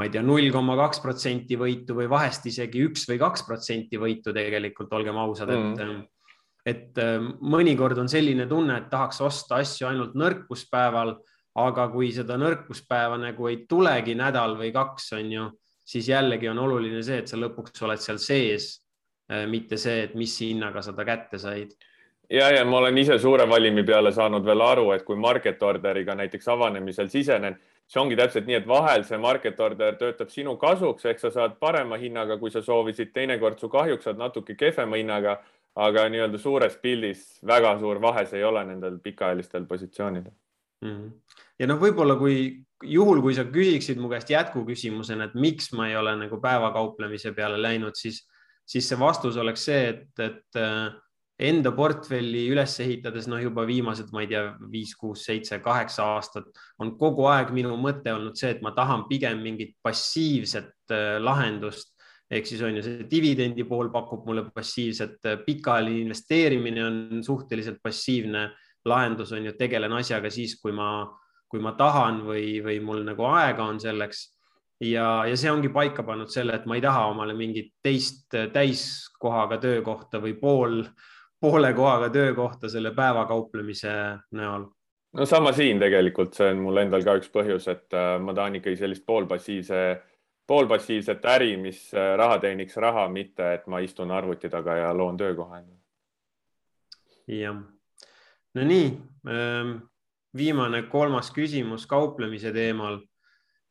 ma 0.00 0.06
ei 0.06 0.12
tea, 0.14 0.22
null 0.24 0.48
koma 0.54 0.78
kaks 0.80 1.02
protsenti 1.04 1.58
võitu 1.60 1.98
või 1.98 2.08
vahest 2.08 2.46
isegi 2.48 2.86
üks 2.88 3.04
või 3.10 3.18
kaks 3.20 3.44
protsenti 3.44 4.00
võitu 4.00 4.32
tegelikult, 4.36 4.92
olgem 4.96 5.20
ausad 5.20 5.52
mm., 5.52 5.76
et 5.84 6.16
et 6.70 6.98
ähm, 7.00 7.30
mõnikord 7.40 7.96
on 8.02 8.08
selline 8.12 8.44
tunne, 8.48 8.74
et 8.76 8.90
tahaks 8.92 9.22
osta 9.24 9.62
asju 9.62 9.86
ainult 9.88 10.12
nõrkuspäeval, 10.20 11.14
aga 11.56 11.86
kui 11.88 12.10
seda 12.12 12.36
nõrkuspäeva 12.36 13.16
nagu 13.20 13.48
ei 13.48 13.62
tulegi 13.68 14.12
nädal 14.14 14.58
või 14.58 14.68
kaks, 14.74 15.08
on 15.16 15.32
ju, 15.32 15.46
siis 15.88 16.10
jällegi 16.12 16.50
on 16.52 16.60
oluline 16.60 17.00
see, 17.02 17.22
et 17.22 17.32
sa 17.32 17.40
lõpuks 17.40 17.80
oled 17.88 18.04
seal 18.04 18.20
sees 18.20 18.74
Äh, 19.30 19.46
mitte 19.46 19.78
see, 19.78 20.08
et 20.08 20.14
mis 20.18 20.32
hinnaga 20.42 20.82
sa 20.82 20.90
ta 20.96 21.04
kätte 21.06 21.38
said 21.38 21.76
ja, 22.26 22.48
ja 22.50 22.64
ma 22.66 22.80
olen 22.80 22.96
ise 22.98 23.14
suure 23.22 23.44
valimi 23.46 23.84
peale 23.86 24.10
saanud 24.14 24.42
veel 24.42 24.62
aru, 24.64 24.88
et 24.96 25.04
kui 25.06 25.18
market 25.18 25.62
order'iga 25.62 26.16
näiteks 26.18 26.48
avanemisel 26.50 27.10
sisenen, 27.12 27.54
see 27.90 28.00
ongi 28.02 28.18
täpselt 28.18 28.46
nii, 28.46 28.60
et 28.60 28.68
vahel 28.70 29.04
see 29.06 29.18
market 29.18 29.58
order 29.60 29.96
töötab 29.98 30.30
sinu 30.30 30.54
kasuks, 30.60 31.08
ehk 31.10 31.22
sa 31.22 31.32
saad 31.34 31.56
parema 31.62 31.98
hinnaga, 31.98 32.38
kui 32.38 32.52
sa 32.54 32.62
soovisid, 32.62 33.10
teinekord 33.16 33.58
su 33.58 33.70
kahjuks 33.72 34.06
saad 34.06 34.20
natuke 34.20 34.54
kehvema 34.58 35.00
hinnaga, 35.00 35.40
aga 35.80 36.06
nii-öelda 36.10 36.38
suures 36.38 36.76
pildis 36.82 37.24
väga 37.46 37.76
suur 37.78 38.00
vahe 38.02 38.24
see 38.26 38.40
ei 38.40 38.46
ole 38.46 38.62
nendel 38.66 38.98
pikaajalistel 39.02 39.66
positsioonidel 39.70 40.32
mm. 40.82 40.88
-hmm. 40.90 41.12
ja 41.58 41.66
noh, 41.66 41.78
võib-olla 41.78 42.18
kui 42.18 42.64
juhul, 42.82 43.20
kui 43.22 43.34
sa 43.34 43.44
küsiksid 43.44 43.98
mu 44.00 44.10
käest 44.10 44.30
jätkuküsimusena, 44.30 45.30
et 45.30 45.34
miks 45.34 45.72
ma 45.72 45.88
ei 45.88 45.96
ole 45.96 46.16
nagu 46.16 46.40
päevakauplemise 46.40 47.32
peale 47.32 47.62
läinud, 47.62 47.94
siis 47.94 48.26
siis 48.70 48.88
see 48.88 48.98
vastus 48.98 49.36
oleks 49.36 49.64
see, 49.66 49.88
et, 49.88 50.22
et 50.22 50.58
äh, 50.58 50.92
enda 51.40 51.72
portfelli 51.72 52.44
üles 52.52 52.74
ehitades, 52.84 53.28
noh, 53.30 53.40
juba 53.40 53.64
viimased, 53.68 54.10
ma 54.12 54.24
ei 54.24 54.28
tea, 54.28 54.42
viis, 54.72 54.92
kuus, 54.98 55.24
seitse, 55.24 55.58
kaheksa 55.64 56.04
aastat 56.16 56.50
on 56.82 56.94
kogu 57.00 57.24
aeg 57.32 57.54
minu 57.56 57.72
mõte 57.80 58.12
olnud 58.12 58.36
see, 58.36 58.52
et 58.54 58.60
ma 58.64 58.74
tahan 58.76 59.06
pigem 59.08 59.40
mingit 59.44 59.76
passiivset 59.84 60.92
äh, 60.92 61.16
lahendust 61.22 61.94
ehk 62.30 62.46
siis 62.46 62.60
on 62.62 62.76
ju 62.78 62.82
see 62.86 63.06
dividendi 63.10 63.64
pool 63.66 63.90
pakub 63.90 64.26
mulle 64.28 64.44
passiivset, 64.54 65.18
äh, 65.26 65.38
pikaajaline 65.46 66.04
investeerimine 66.06 66.84
on 66.86 67.22
suhteliselt 67.26 67.80
passiivne 67.82 68.50
lahendus 68.84 69.32
on 69.32 69.48
ju, 69.48 69.54
tegelen 69.58 69.92
asjaga 69.98 70.30
siis, 70.32 70.56
kui 70.60 70.72
ma, 70.76 71.04
kui 71.50 71.62
ma 71.62 71.74
tahan 71.78 72.22
või, 72.26 72.60
või 72.64 72.78
mul 72.84 73.02
nagu 73.06 73.26
aega 73.32 73.66
on 73.66 73.80
selleks. 73.82 74.28
ja, 74.80 75.26
ja 75.28 75.36
see 75.36 75.50
ongi 75.52 75.68
paika 75.68 76.02
pannud 76.06 76.30
selle, 76.32 76.54
et 76.56 76.66
ma 76.66 76.78
ei 76.78 76.84
taha 76.84 77.08
omale 77.10 77.34
mingit 77.36 77.74
teist 77.82 78.32
täiskohaga 78.52 79.58
töökohta 79.60 80.22
või 80.22 80.38
pool, 80.40 80.84
poole 81.40 81.72
kohaga 81.74 82.10
töökohta 82.10 82.68
selle 82.68 82.92
päevakauplemise 82.94 83.92
näol. 84.36 84.68
No 85.12 85.26
sama 85.26 85.52
siin 85.52 85.80
tegelikult, 85.80 86.36
see 86.38 86.52
on 86.52 86.62
mul 86.62 86.78
endal 86.84 87.02
ka 87.02 87.16
üks 87.18 87.30
põhjus, 87.34 87.66
et 87.72 87.96
äh, 87.98 88.14
ma 88.22 88.34
tahan 88.36 88.60
ikkagi 88.60 88.78
sellist 88.78 89.02
poolpassiivse, 89.06 89.80
poolpassiivset 90.46 91.26
äri, 91.32 91.56
mis 91.58 91.88
äh, 91.94 92.12
raha 92.18 92.38
teeniks 92.38 92.76
raha, 92.78 93.08
mitte 93.10 93.48
et 93.56 93.66
ma 93.66 93.80
istun 93.82 94.12
arvuti 94.14 94.50
taga 94.52 94.76
ja 94.78 94.92
loon 94.94 95.18
töökoha. 95.18 95.62
jah, 97.26 97.58
no 98.54 98.66
nii, 98.66 98.86
ähm, 99.30 99.76
viimane 100.36 100.82
kolmas 100.82 101.30
küsimus 101.34 101.86
kauplemise 101.86 102.52
teemal. 102.52 103.00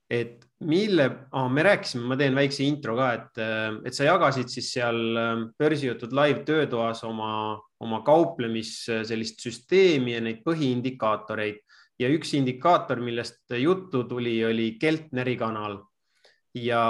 Et 0.10 0.49
mille 0.60 1.06
oh,, 1.32 1.48
me 1.52 1.64
rääkisime, 1.64 2.04
ma 2.10 2.18
teen 2.20 2.36
väikse 2.36 2.66
intro 2.68 2.96
ka, 2.98 3.10
et, 3.16 3.40
äh, 3.40 3.80
et 3.88 3.96
sa 3.96 4.10
jagasid 4.10 4.52
siis 4.52 4.74
seal 4.76 5.00
ähm, 5.18 5.46
börsijutud 5.60 6.16
live 6.16 6.44
töötoas 6.48 7.04
oma, 7.08 7.32
oma 7.80 8.02
kauplemis 8.08 8.74
sellist 9.08 9.40
süsteemi 9.46 10.18
ja 10.18 10.24
neid 10.26 10.42
põhiindikaatoreid 10.44 11.62
ja 12.00 12.10
üks 12.12 12.34
indikaator, 12.38 13.02
millest 13.04 13.56
juttu 13.60 14.04
tuli, 14.08 14.38
oli 14.46 14.74
Keltneri 14.80 15.36
kanal. 15.40 15.80
ja, 16.56 16.84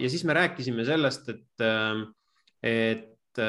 ja 0.00 0.10
siis 0.10 0.24
me 0.24 0.34
rääkisime 0.34 0.84
sellest, 0.84 1.28
et, 1.28 1.64
et 2.64 3.40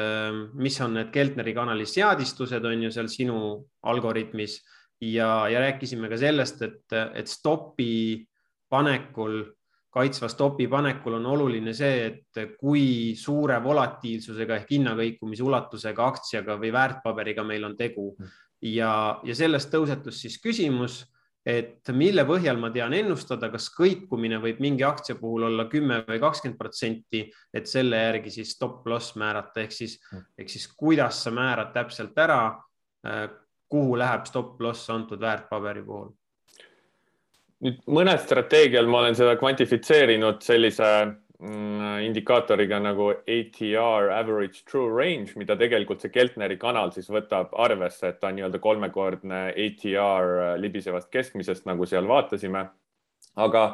mis 0.54 0.80
on 0.84 0.94
need 0.98 1.10
Keltneri 1.14 1.54
kanali 1.56 1.86
seadistused, 1.88 2.64
on 2.64 2.84
ju 2.86 2.92
seal 2.92 3.08
sinu 3.10 3.38
algoritmis 3.88 4.60
ja, 5.00 5.48
ja 5.48 5.60
rääkisime 5.64 6.08
ka 6.12 6.18
sellest, 6.20 6.62
et, 6.62 6.96
et 7.14 7.28
stopi 7.28 8.26
panekul, 8.72 9.42
kaitsva 9.96 10.28
stopi 10.28 10.66
panekul 10.68 11.16
on 11.16 11.26
oluline 11.32 11.72
see, 11.76 12.08
et 12.10 12.56
kui 12.60 13.14
suure 13.16 13.56
volatiilsusega 13.64 14.60
ehk 14.60 14.72
hinnakõikumise 14.76 15.44
ulatusega 15.46 16.08
aktsiaga 16.12 16.58
või 16.60 16.72
väärtpaberiga 16.74 17.44
meil 17.46 17.64
on 17.64 17.76
tegu. 17.78 18.10
Ja, 18.60 18.90
ja 19.24 19.36
sellest 19.36 19.70
tõusetus 19.72 20.20
siis 20.24 20.36
küsimus, 20.42 21.04
et 21.46 21.88
mille 21.94 22.24
põhjal 22.28 22.58
ma 22.60 22.72
tean 22.74 22.92
ennustada, 22.96 23.48
kas 23.52 23.70
kõikumine 23.72 24.40
võib 24.42 24.60
mingi 24.64 24.84
aktsia 24.84 25.16
puhul 25.20 25.46
olla 25.48 25.68
kümme 25.72 26.02
või 26.08 26.20
kakskümmend 26.20 26.58
protsenti, 26.60 27.22
et 27.54 27.70
selle 27.70 28.02
järgi 28.02 28.34
siis 28.40 28.52
stop 28.56 28.84
loss 28.90 29.16
määrata. 29.16 29.62
Ehk 29.64 29.76
siis, 29.76 29.96
ehk 30.36 30.52
siis 30.52 30.68
kuidas 30.76 31.22
sa 31.24 31.32
määrad 31.32 31.72
täpselt 31.76 32.18
ära, 32.20 32.40
kuhu 33.70 33.96
läheb 33.96 34.28
stop 34.28 34.60
loss 34.60 34.90
antud 34.92 35.22
väärtpaberi 35.22 35.84
puhul 35.86 36.12
nüüd 37.64 37.78
mõnel 37.88 38.18
strateegial 38.20 38.88
ma 38.90 39.04
olen 39.04 39.16
seda 39.16 39.36
kvantifitseerinud 39.40 40.42
sellise 40.44 40.90
mm, 41.06 42.02
indikaatoriga 42.04 42.80
nagu 42.82 43.08
ATR 43.16 44.10
average 44.12 44.64
true 44.68 44.90
range, 44.92 45.36
mida 45.40 45.56
tegelikult 45.58 46.04
see 46.04 46.12
Keltneri 46.12 46.58
kanal 46.60 46.92
siis 46.94 47.08
võtab 47.12 47.54
arvesse, 47.66 48.10
et 48.10 48.20
ta 48.20 48.30
on 48.30 48.38
nii-öelda 48.38 48.60
kolmekordne 48.62 49.42
ATR 49.54 50.32
äh, 50.36 50.54
libisevast 50.60 51.10
keskmisest, 51.12 51.66
nagu 51.68 51.88
seal 51.88 52.08
vaatasime. 52.08 52.66
aga, 53.36 53.64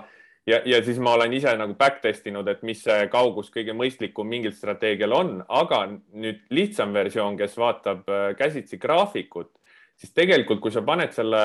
ja, 0.47 0.63
ja 0.67 0.83
siis 0.83 0.99
ma 1.03 1.17
olen 1.19 1.35
ise 1.35 1.57
nagu 1.59 1.75
back 1.79 2.01
test 2.03 2.27
inud, 2.27 2.49
et 2.49 2.63
mis 2.67 2.83
see 2.87 3.07
kaugus 3.11 3.51
kõige 3.51 3.75
mõistlikum 3.79 4.27
mingil 4.31 4.55
strateegial 4.55 5.15
on, 5.15 5.37
aga 5.49 5.85
nüüd 5.91 6.47
lihtsam 6.51 6.95
versioon, 6.95 7.37
kes 7.39 7.59
vaatab 7.59 8.07
äh, 8.11 8.33
käsitsi 8.39 8.79
graafikut, 8.79 9.51
siis 9.99 10.15
tegelikult, 10.15 10.63
kui 10.63 10.71
sa 10.75 10.83
paned 10.87 11.15
selle 11.15 11.43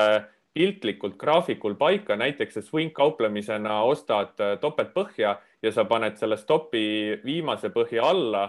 piltlikult 0.58 1.14
graafikul 1.20 1.76
paika, 1.78 2.16
näiteks 2.18 2.58
swing 2.66 2.90
kauplemisena 2.94 3.82
ostad 3.86 4.34
äh, 4.42 4.56
topeltpõhja 4.58 5.36
ja 5.62 5.72
sa 5.74 5.84
paned 5.86 6.18
selle 6.18 6.38
stopi 6.40 7.20
viimase 7.24 7.70
põhja 7.74 8.10
alla, 8.10 8.48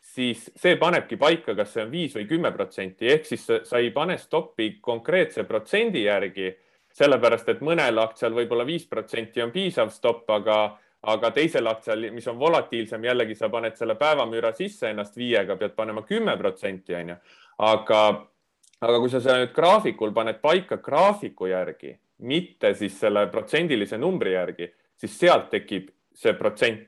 siis 0.00 0.46
see 0.56 0.78
panebki 0.80 1.18
paika, 1.20 1.54
kas 1.54 1.74
see 1.74 1.84
on 1.84 1.92
viis 1.92 2.16
või 2.16 2.26
kümme 2.30 2.52
protsenti, 2.56 3.10
ehk 3.12 3.28
siis 3.28 3.44
sa 3.46 3.78
ei 3.78 3.90
pane 3.92 4.16
stoppi 4.18 4.78
konkreetse 4.80 5.44
protsendi 5.44 6.06
järgi, 6.06 6.54
sellepärast 6.96 7.52
et 7.52 7.60
mõnel 7.64 8.00
aktsial 8.02 8.32
võib-olla 8.34 8.64
viis 8.66 8.86
protsenti 8.88 9.42
on 9.44 9.52
piisav 9.54 9.92
stopp, 9.94 10.30
aga 10.30 10.62
aga 11.08 11.30
teisel 11.32 11.64
aktsial, 11.70 12.10
mis 12.12 12.26
on 12.28 12.36
volatiilsem, 12.38 13.04
jällegi 13.04 13.34
sa 13.36 13.48
paned 13.48 13.76
selle 13.76 13.94
päevamüüra 13.96 14.50
sisse 14.52 14.90
ennast 14.90 15.14
viiega, 15.16 15.56
pead 15.56 15.72
panema 15.76 16.02
kümme 16.04 16.34
protsenti, 16.36 16.94
onju. 16.94 17.16
aga 17.64 18.00
aga 18.80 19.00
kui 19.00 19.10
sa 19.12 19.20
selle 19.20 19.44
nüüd 19.44 19.56
graafikul 19.56 20.12
paned 20.16 20.40
paika 20.40 20.80
graafiku 20.80 21.50
järgi, 21.50 21.92
mitte 22.28 22.72
siis 22.76 22.96
selle 23.00 23.26
protsendilise 23.32 23.98
numbri 24.00 24.34
järgi, 24.34 24.70
siis 24.96 25.18
sealt 25.18 25.50
tekib 25.52 25.90
see 26.16 26.32
protsent. 26.38 26.86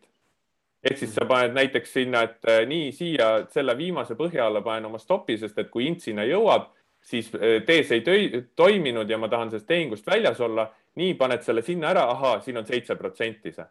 ehk 0.83 0.99
siis 0.99 1.13
sa 1.15 1.25
paned 1.31 1.53
näiteks 1.55 1.93
sinna, 1.95 2.25
et 2.27 2.49
eh, 2.51 2.65
nii 2.67 2.91
siia 2.93 3.27
selle 3.53 3.77
viimase 3.79 4.17
põhja 4.19 4.49
alla 4.49 4.65
panen 4.67 4.89
oma 4.89 4.99
stopi, 4.99 5.37
sest 5.39 5.59
et 5.59 5.69
kui 5.71 5.87
int 5.87 6.03
sinna 6.03 6.25
jõuab, 6.27 6.73
siis 7.03 7.29
tees 7.67 7.93
eh, 7.93 8.03
ei 8.03 8.43
toiminud 8.57 9.11
ja 9.11 9.19
ma 9.19 9.29
tahan 9.29 9.53
sellest 9.53 9.69
tehingust 9.69 10.07
väljas 10.07 10.41
olla. 10.41 10.71
nii 10.95 11.15
paned 11.17 11.41
selle 11.41 11.63
sinna 11.65 11.89
ära, 11.89 12.03
ahaa, 12.11 12.41
siin 12.45 12.59
on 12.61 12.67
seitse 12.67 12.95
protsenti 12.97 13.53
see. 13.53 13.65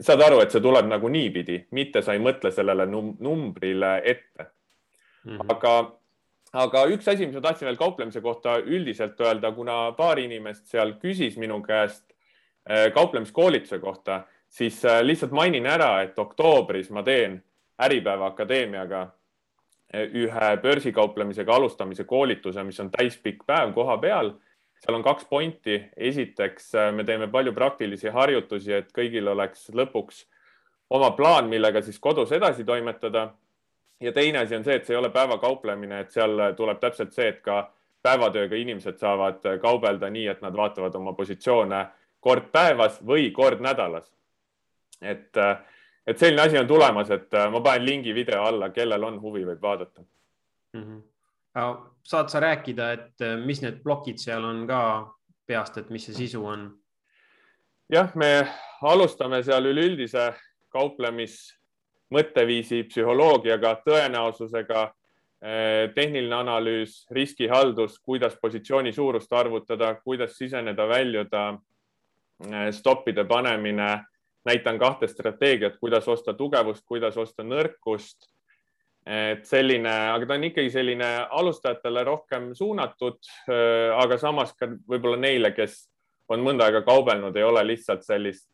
saad 0.00 0.20
aru, 0.22 0.38
et 0.40 0.52
see 0.54 0.60
tuleb 0.62 0.86
nagu 0.86 1.08
niipidi, 1.08 1.64
mitte 1.70 2.02
sa 2.02 2.12
ei 2.14 2.20
mõtle 2.22 2.52
sellele 2.54 2.86
num 2.86 3.16
numbrile 3.18 4.02
ette 4.04 4.44
mm. 5.24 5.38
-hmm. 5.38 5.50
aga 5.50 5.99
aga 6.52 6.84
üks 6.90 7.08
asi, 7.08 7.26
mis 7.26 7.36
ma 7.36 7.42
tahtsin 7.44 7.68
veel 7.68 7.78
kauplemise 7.78 8.20
kohta 8.20 8.58
üldiselt 8.60 9.20
öelda, 9.20 9.52
kuna 9.54 9.92
paar 9.98 10.18
inimest 10.18 10.66
seal 10.70 10.96
küsis 11.02 11.38
minu 11.38 11.60
käest 11.62 12.04
äh, 12.68 12.90
kauplemiskoolituse 12.94 13.78
kohta, 13.78 14.24
siis 14.48 14.82
äh, 14.84 15.00
lihtsalt 15.04 15.34
mainin 15.36 15.66
ära, 15.70 16.00
et 16.02 16.18
oktoobris 16.18 16.90
ma 16.90 17.04
teen 17.06 17.40
Äripäeva 17.80 18.32
Akadeemiaga 18.32 19.02
äh, 19.94 20.10
ühe 20.10 20.50
börsikauplemisega 20.62 21.54
alustamise 21.54 22.04
koolituse, 22.04 22.64
mis 22.66 22.80
on 22.82 22.90
täispikk 22.90 23.46
päev 23.46 23.74
koha 23.74 23.98
peal. 23.98 24.34
seal 24.80 24.96
on 24.96 25.02
kaks 25.04 25.24
pointi. 25.28 25.82
esiteks, 25.96 26.72
me 26.96 27.04
teeme 27.04 27.28
palju 27.28 27.52
praktilisi 27.52 28.08
harjutusi, 28.08 28.72
et 28.72 28.92
kõigil 28.96 29.28
oleks 29.28 29.68
lõpuks 29.70 30.24
oma 30.90 31.10
plaan, 31.10 31.48
millega 31.48 31.82
siis 31.82 31.98
kodus 31.98 32.32
edasi 32.32 32.64
toimetada 32.64 33.28
ja 34.00 34.12
teine 34.12 34.38
asi 34.38 34.56
on 34.56 34.64
see, 34.64 34.74
et 34.74 34.86
see 34.86 34.94
ei 34.94 34.98
ole 34.98 35.10
päevakauplemine, 35.10 36.00
et 36.00 36.10
seal 36.10 36.40
tuleb 36.56 36.80
täpselt 36.80 37.12
see, 37.12 37.28
et 37.28 37.40
ka 37.44 37.62
päevatööga 38.02 38.56
inimesed 38.56 38.98
saavad 39.00 39.44
kaubelda 39.60 40.10
nii, 40.10 40.26
et 40.32 40.40
nad 40.42 40.56
vaatavad 40.56 40.94
oma 40.96 41.12
positsioone 41.16 41.84
kord 42.20 42.48
päevas 42.52 43.00
või 43.06 43.30
kord 43.36 43.60
nädalas. 43.64 44.12
et, 45.00 45.36
et 46.06 46.18
selline 46.18 46.42
asi 46.42 46.58
on 46.58 46.66
tulemas, 46.66 47.10
et 47.10 47.32
ma 47.50 47.60
panen 47.60 47.86
lingi 47.86 48.14
video 48.14 48.42
alla, 48.44 48.70
kellel 48.70 49.04
on 49.04 49.20
huvi, 49.20 49.44
võib 49.46 49.62
vaadata 49.62 50.02
mm. 50.72 50.82
-hmm. 50.82 51.86
saad 52.02 52.28
sa 52.28 52.40
rääkida, 52.40 52.92
et 52.92 53.26
mis 53.44 53.62
need 53.62 53.82
plokid 53.82 54.18
seal 54.18 54.44
on 54.44 54.66
ka 54.66 54.82
peast, 55.46 55.78
et 55.78 55.90
mis 55.90 56.04
see 56.04 56.14
sisu 56.14 56.46
on? 56.46 56.70
jah, 57.92 58.14
me 58.14 58.48
alustame 58.82 59.42
seal 59.42 59.64
üleüldise 59.64 60.32
kauplemis 60.68 61.59
mõtteviisi, 62.14 62.84
psühholoogiaga, 62.88 63.76
tõenäosusega, 63.86 64.84
eh, 65.42 65.90
tehniline 65.94 66.34
analüüs, 66.34 67.06
riskihaldus, 67.10 67.98
kuidas 67.98 68.36
positsiooni 68.42 68.92
suurust 68.92 69.32
arvutada, 69.32 69.94
kuidas 70.04 70.36
siseneda, 70.38 70.88
väljuda, 70.88 71.58
eh, 72.46 72.70
stoppide 72.72 73.24
panemine. 73.24 74.04
näitan 74.44 74.78
kahte 74.78 75.06
strateegiat, 75.06 75.76
kuidas 75.76 76.08
osta 76.08 76.32
tugevust, 76.32 76.82
kuidas 76.86 77.16
osta 77.16 77.42
nõrkust. 77.42 78.30
et 79.06 79.46
selline, 79.46 79.88
aga 79.88 80.26
ta 80.26 80.34
on 80.34 80.44
ikkagi 80.44 80.70
selline 80.70 81.26
alustajatele 81.30 82.04
rohkem 82.04 82.54
suunatud, 82.54 83.18
eh, 83.48 83.90
aga 83.96 84.18
samas 84.18 84.52
ka 84.52 84.66
võib-olla 84.66 85.18
neile, 85.18 85.54
kes 85.56 85.88
on 86.28 86.40
mõnda 86.40 86.64
aega 86.64 86.82
kaubelnud, 86.82 87.36
ei 87.36 87.42
ole 87.42 87.64
lihtsalt 87.64 88.02
sellist 88.02 88.50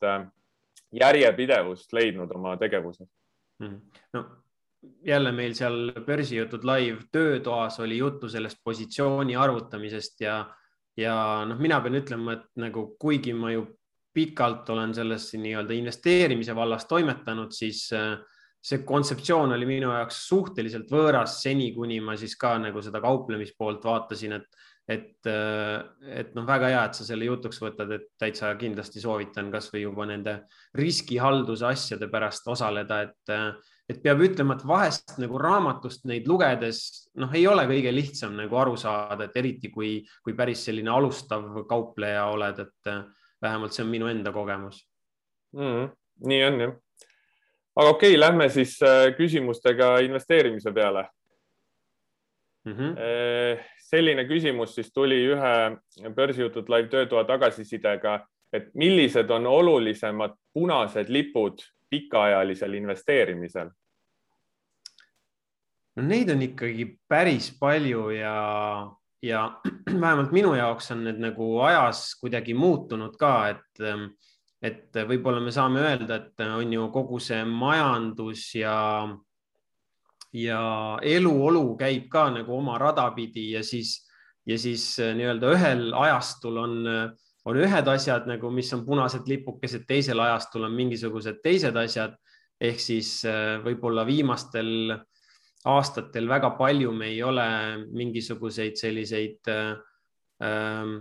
järjepidevust 0.92 1.92
leidnud 1.92 2.30
oma 2.34 2.56
tegevuses. 2.56 3.08
No 3.60 4.24
jälle 5.06 5.32
meil 5.32 5.54
seal 5.54 5.92
börsijutud 6.06 6.64
live 6.64 7.08
töötoas 7.12 7.80
oli 7.80 7.98
juttu 7.98 8.28
sellest 8.28 8.58
positsiooni 8.64 9.36
arvutamisest 9.36 10.20
ja, 10.20 10.36
ja 10.96 11.16
noh, 11.48 11.58
mina 11.58 11.80
pean 11.80 11.98
ütlema, 11.98 12.36
et 12.36 12.46
nagu 12.62 12.88
kuigi 13.00 13.34
ma 13.34 13.52
ju 13.54 13.66
pikalt 14.16 14.70
olen 14.72 14.94
selles 14.96 15.28
nii-öelda 15.36 15.76
investeerimise 15.76 16.54
vallas 16.56 16.86
toimetanud, 16.88 17.52
siis 17.52 17.82
äh, 17.92 18.14
see 18.64 18.82
kontseptsioon 18.86 19.52
oli 19.54 19.68
minu 19.68 19.92
jaoks 19.92 20.22
suhteliselt 20.28 20.90
võõras 20.90 21.40
seni, 21.42 21.72
kuni 21.74 22.00
ma 22.00 22.16
siis 22.18 22.36
ka 22.40 22.56
nagu 22.62 22.82
seda 22.82 23.02
kauplemispoolt 23.04 23.84
vaatasin, 23.84 24.38
et, 24.40 24.48
et, 24.88 25.26
et 25.26 26.34
noh, 26.36 26.44
väga 26.46 26.70
hea, 26.70 26.82
et 26.86 26.98
sa 26.98 27.06
selle 27.06 27.26
jutuks 27.26 27.58
võtad, 27.62 27.90
et 27.96 28.06
täitsa 28.20 28.52
kindlasti 28.58 29.02
soovitan 29.02 29.50
kasvõi 29.50 29.82
juba 29.82 30.06
nende 30.06 30.36
riskihalduse 30.78 31.66
asjade 31.66 32.06
pärast 32.12 32.46
osaleda, 32.52 33.00
et, 33.08 33.34
et 33.90 34.00
peab 34.04 34.22
ütlema, 34.28 34.54
et 34.54 34.66
vahest 34.66 35.16
nagu 35.22 35.40
raamatust 35.42 36.06
neid 36.06 36.30
lugedes, 36.30 37.10
noh, 37.18 37.34
ei 37.34 37.48
ole 37.50 37.66
kõige 37.66 37.94
lihtsam 37.94 38.38
nagu 38.38 38.62
aru 38.62 38.78
saada, 38.78 39.26
et 39.26 39.36
eriti 39.42 39.72
kui, 39.74 39.98
kui 40.22 40.38
päris 40.38 40.62
selline 40.68 40.94
alustav 40.94 41.64
kaupleja 41.66 42.28
oled, 42.30 42.62
et 42.66 42.94
vähemalt 43.42 43.74
see 43.74 43.84
on 43.84 43.90
minu 43.92 44.08
enda 44.10 44.32
kogemus 44.32 44.80
mm,. 45.56 45.90
nii 46.30 46.44
on 46.46 46.60
jah. 46.60 46.74
aga 47.76 47.90
okei 47.90 48.14
okay,, 48.14 48.20
lähme 48.20 48.48
siis 48.52 48.78
äh, 48.82 49.10
küsimustega 49.18 49.96
investeerimise 50.06 50.72
peale 50.72 51.06
mm. 52.66 52.72
-hmm 52.72 53.64
selline 53.86 54.24
küsimus 54.26 54.74
siis 54.74 54.90
tuli 54.94 55.18
ühe 55.30 56.10
börsijutud 56.14 56.68
live 56.72 56.90
töötoa 56.90 57.24
tagasisidega, 57.28 58.18
et 58.52 58.70
millised 58.74 59.30
on 59.30 59.46
olulisemad 59.46 60.36
punased 60.54 61.10
lipud 61.12 61.62
pikaajalisel 61.90 62.78
investeerimisel? 62.80 63.70
no 65.96 66.04
neid 66.04 66.28
on 66.28 66.42
ikkagi 66.44 66.90
päris 67.08 67.50
palju 67.60 68.10
ja, 68.12 68.36
ja 69.24 69.44
vähemalt 70.04 70.34
minu 70.34 70.54
jaoks 70.58 70.90
on 70.92 71.06
need 71.06 71.22
nagu 71.22 71.46
ajas 71.64 72.10
kuidagi 72.20 72.54
muutunud 72.54 73.16
ka, 73.20 73.32
et, 73.54 73.86
et 74.60 75.00
võib-olla 75.08 75.40
me 75.40 75.54
saame 75.54 75.80
öelda, 75.86 76.20
et 76.20 76.44
on 76.48 76.74
ju 76.74 76.90
kogu 76.92 77.22
see 77.22 77.40
majandus 77.48 78.50
ja 78.58 78.76
ja 80.36 80.98
eluolu 81.02 81.76
käib 81.80 82.08
ka 82.12 82.28
nagu 82.34 82.56
oma 82.58 82.76
rada 82.80 83.08
pidi 83.16 83.50
ja 83.54 83.62
siis, 83.64 83.98
ja 84.46 84.58
siis 84.58 84.98
äh, 85.00 85.14
nii-öelda 85.16 85.52
ühel 85.56 85.88
ajastul 85.96 86.60
on, 86.60 86.76
äh, 86.90 87.32
on 87.46 87.60
ühed 87.62 87.90
asjad 87.92 88.28
nagu, 88.28 88.50
mis 88.52 88.72
on 88.76 88.84
punased 88.86 89.28
lipukesed, 89.30 89.86
teisel 89.88 90.20
ajastul 90.20 90.68
on 90.68 90.76
mingisugused 90.76 91.42
teised 91.44 91.76
asjad. 91.76 92.16
ehk 92.60 92.80
siis 92.80 93.20
äh, 93.28 93.58
võib-olla 93.60 94.06
viimastel 94.08 94.94
aastatel 95.68 96.28
väga 96.28 96.54
palju 96.56 96.92
me 96.92 97.10
ei 97.10 97.22
ole 97.22 97.44
mingisuguseid 97.92 98.78
selliseid 98.80 99.50
ähm, 99.50 100.94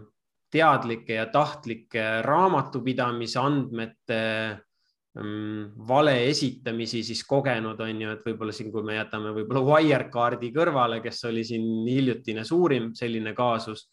teadlikke 0.52 1.16
ja 1.16 1.26
tahtlikke 1.32 2.04
raamatupidamise 2.26 3.40
andmete 3.40 4.20
Mm, 4.26 4.75
vale 5.16 6.28
esitamisi 6.28 7.04
siis 7.04 7.24
kogenud, 7.28 7.80
on 7.80 8.02
ju, 8.02 8.10
et 8.12 8.26
võib-olla 8.26 8.52
siin, 8.52 8.72
kui 8.72 8.84
me 8.84 8.96
jätame 8.98 9.32
võib-olla 9.36 9.62
Wirecardi 9.64 10.52
kõrvale, 10.52 11.02
kes 11.04 11.24
oli 11.30 11.44
siin 11.48 11.88
hiljutine 11.88 12.44
suurim 12.44 12.94
selline 12.96 13.34
kaasus, 13.34 13.90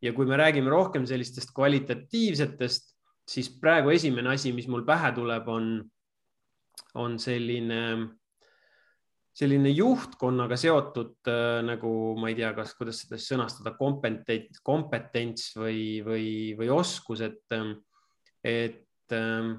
ja 0.01 0.13
kui 0.13 0.27
me 0.27 0.37
räägime 0.37 0.69
rohkem 0.69 1.05
sellistest 1.07 1.53
kvalitatiivsetest, 1.55 2.91
siis 3.31 3.49
praegu 3.61 3.93
esimene 3.93 4.33
asi, 4.35 4.51
mis 4.53 4.67
mul 4.67 4.83
pähe 4.85 5.13
tuleb, 5.15 5.47
on, 5.47 5.77
on 6.99 7.17
selline 7.19 7.81
selline 9.31 9.71
juhtkonnaga 9.71 10.57
seotud 10.59 11.29
äh, 11.31 11.61
nagu 11.63 11.91
ma 12.19 12.31
ei 12.31 12.37
tea, 12.39 12.51
kas, 12.57 12.73
kuidas 12.77 13.03
seda 13.03 13.19
sõnastada, 13.21 13.73
kompetent, 13.79 14.59
kompetents 14.65 15.53
või, 15.59 16.01
või, 16.05 16.27
või 16.59 16.71
oskus, 16.75 17.23
et, 17.23 17.45
ähm, 17.55 17.77
et 18.43 19.15
ähm, 19.15 19.55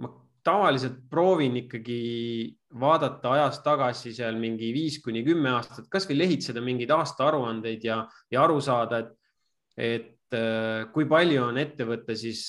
ma 0.00 0.12
tavaliselt 0.44 1.00
proovin 1.08 1.56
ikkagi 1.62 2.52
vaadata 2.80 3.32
ajas 3.38 3.62
tagasi 3.64 4.12
seal 4.12 4.36
mingi 4.36 4.74
viis 4.76 5.00
kuni 5.00 5.24
kümme 5.24 5.54
aastat, 5.54 5.88
kasvõi 5.92 6.18
lehitseda 6.18 6.60
mingeid 6.64 6.92
aastaaruandeid 6.92 7.86
ja, 7.86 8.02
ja 8.32 8.44
aru 8.44 8.60
saada, 8.64 9.00
et, 9.00 9.14
et 9.80 10.36
äh, 10.36 10.84
kui 10.92 11.08
palju 11.08 11.46
on 11.48 11.64
ettevõte 11.64 12.16
siis 12.18 12.44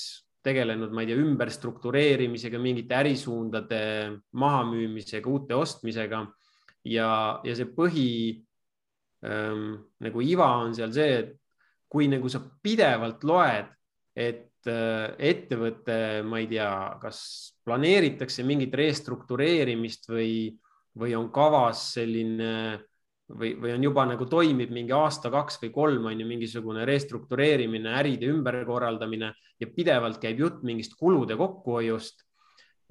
tegelenud, 0.46 0.92
ma 0.94 1.02
ei 1.02 1.08
tea, 1.08 1.18
ümberstruktureerimisega, 1.24 2.60
mingite 2.62 2.94
ärisuundade 3.00 3.80
mahamüümisega, 4.38 5.26
uute 5.32 5.56
ostmisega 5.56 6.20
ja, 6.86 7.10
ja 7.44 7.56
see 7.56 7.68
põhi 7.76 8.10
ähm, 9.26 9.76
nagu 10.02 10.22
iva 10.24 10.50
on 10.62 10.74
seal 10.76 10.92
see, 10.94 11.20
et 11.22 11.32
kui 11.90 12.08
nagu 12.10 12.28
sa 12.30 12.40
pidevalt 12.42 13.24
loed, 13.26 13.70
et 14.16 14.68
äh, 14.70 15.14
ettevõte, 15.30 15.98
ma 16.26 16.40
ei 16.42 16.50
tea, 16.50 16.70
kas 17.02 17.20
planeeritakse 17.66 18.44
mingit 18.46 18.74
restruktureerimist 18.76 20.10
või, 20.10 20.50
või 20.96 21.16
on 21.18 21.30
kavas 21.34 21.92
selline 21.96 22.52
või, 23.28 23.54
või 23.58 23.74
on 23.74 23.86
juba 23.86 24.04
nagu 24.06 24.26
toimib 24.30 24.70
mingi 24.74 24.94
aasta, 24.94 25.30
kaks 25.32 25.58
või 25.62 25.72
kolm 25.74 26.06
on 26.10 26.20
ju 26.20 26.26
mingisugune 26.28 26.86
restruktureerimine, 26.88 27.96
äride 27.98 28.30
ümberkorraldamine 28.30 29.32
ja 29.60 29.70
pidevalt 29.72 30.20
käib 30.22 30.40
jutt 30.44 30.62
mingist 30.66 30.96
kulude 30.98 31.36
kokkuhoiust 31.38 32.25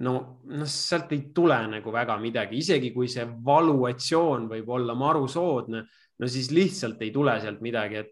no, 0.03 0.15
noh, 0.51 0.67
sealt 0.69 1.13
ei 1.15 1.29
tule 1.35 1.57
nagu 1.71 1.93
väga 1.93 2.17
midagi, 2.21 2.59
isegi 2.59 2.91
kui 2.95 3.07
see 3.11 3.25
valuatsioon 3.45 4.49
võib 4.51 4.69
olla 4.77 4.95
maru 4.97 5.27
soodne, 5.31 5.85
no 6.19 6.29
siis 6.31 6.51
lihtsalt 6.55 7.01
ei 7.05 7.13
tule 7.15 7.35
sealt 7.43 7.61
midagi, 7.63 8.01
et, 8.03 8.11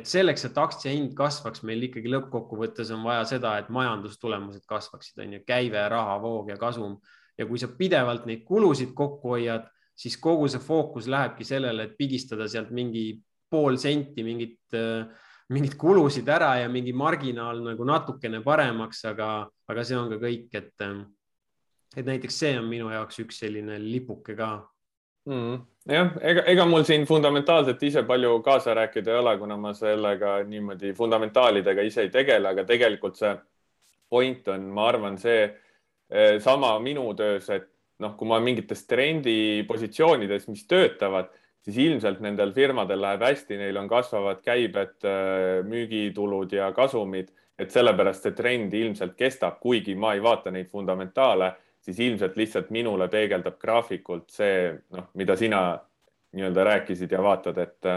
et 0.00 0.08
selleks, 0.08 0.48
et 0.48 0.58
aktsia 0.60 0.92
hind 0.92 1.14
kasvaks, 1.16 1.62
meil 1.68 1.86
ikkagi 1.88 2.12
lõppkokkuvõttes 2.12 2.92
on 2.96 3.06
vaja 3.06 3.24
seda, 3.36 3.56
et 3.60 3.70
majandustulemused 3.72 4.66
kasvaksid, 4.68 5.22
on 5.24 5.38
ju, 5.38 5.44
käive, 5.48 5.86
rahavoog 5.92 6.52
ja 6.52 6.58
kasum. 6.60 6.98
ja 7.36 7.44
kui 7.44 7.58
sa 7.60 7.68
pidevalt 7.68 8.24
neid 8.24 8.46
kulusid 8.48 8.94
kokku 8.96 9.34
hoiad, 9.34 9.66
siis 9.96 10.16
kogu 10.20 10.48
see 10.48 10.60
fookus 10.60 11.08
lähebki 11.08 11.44
sellele, 11.44 11.84
et 11.84 11.96
pigistada 11.96 12.48
sealt 12.48 12.70
mingi 12.72 13.20
pool 13.50 13.76
senti 13.80 14.24
mingit 14.24 14.74
äh, 14.74 15.04
mingeid 15.52 15.76
kulusid 15.78 16.28
ära 16.28 16.56
ja 16.62 16.70
mingi 16.70 16.94
marginaal 16.96 17.60
nagu 17.62 17.86
natukene 17.86 18.40
paremaks, 18.44 19.04
aga, 19.12 19.28
aga 19.70 19.84
see 19.86 19.98
on 19.98 20.08
ka 20.10 20.18
kõik, 20.22 20.48
et, 20.58 20.86
et 21.96 22.06
näiteks 22.06 22.40
see 22.42 22.56
on 22.58 22.66
minu 22.70 22.90
jaoks 22.90 23.20
üks 23.22 23.38
selline 23.44 23.78
lipuke 23.82 24.34
ka 24.38 24.50
mm,. 25.28 25.60
jah, 25.92 26.10
ega, 26.20 26.46
ega 26.50 26.66
mul 26.66 26.86
siin 26.88 27.06
fundamentaalselt 27.06 27.82
ise 27.86 28.02
palju 28.08 28.40
kaasa 28.46 28.74
rääkida 28.74 29.14
ei 29.14 29.20
ole, 29.22 29.36
kuna 29.38 29.58
ma 29.60 29.74
sellega 29.76 30.40
niimoodi 30.48 30.94
fundamentaalidega 30.98 31.86
ise 31.86 32.08
ei 32.08 32.12
tegele, 32.14 32.50
aga 32.50 32.66
tegelikult 32.66 33.20
see 33.20 33.36
point 34.10 34.48
on, 34.50 34.68
ma 34.74 34.90
arvan, 34.90 35.18
see 35.18 35.40
eh, 35.46 36.36
sama 36.42 36.74
minu 36.82 37.08
töös, 37.18 37.48
et 37.54 37.70
noh, 38.02 38.12
kui 38.18 38.28
ma 38.28 38.38
mingites 38.42 38.84
trendipositsioonides, 38.90 40.46
mis 40.50 40.66
töötavad 40.68 41.30
siis 41.66 41.78
ilmselt 41.82 42.20
nendel 42.22 42.52
firmadel 42.54 43.00
läheb 43.02 43.24
hästi, 43.26 43.58
neil 43.58 43.76
on 43.80 43.88
kasvavad 43.90 44.38
käibed, 44.44 44.94
äh, 45.02 45.64
müügitulud 45.66 46.54
ja 46.54 46.70
kasumid, 46.76 47.32
et 47.58 47.72
sellepärast 47.74 48.28
see 48.28 48.36
trend 48.36 48.74
ilmselt 48.76 49.16
kestab, 49.18 49.58
kuigi 49.60 49.96
ma 49.98 50.14
ei 50.14 50.22
vaata 50.22 50.52
neid 50.54 50.70
fundamentaale, 50.70 51.50
siis 51.82 51.98
ilmselt 52.06 52.36
lihtsalt 52.38 52.70
minule 52.74 53.08
peegeldab 53.10 53.58
graafikult 53.62 54.30
see, 54.34 54.70
noh, 54.94 55.10
mida 55.18 55.36
sina 55.38 55.62
nii-öelda 56.36 56.64
rääkisid 56.70 57.12
ja 57.12 57.22
vaatad, 57.24 57.58
et, 57.62 57.90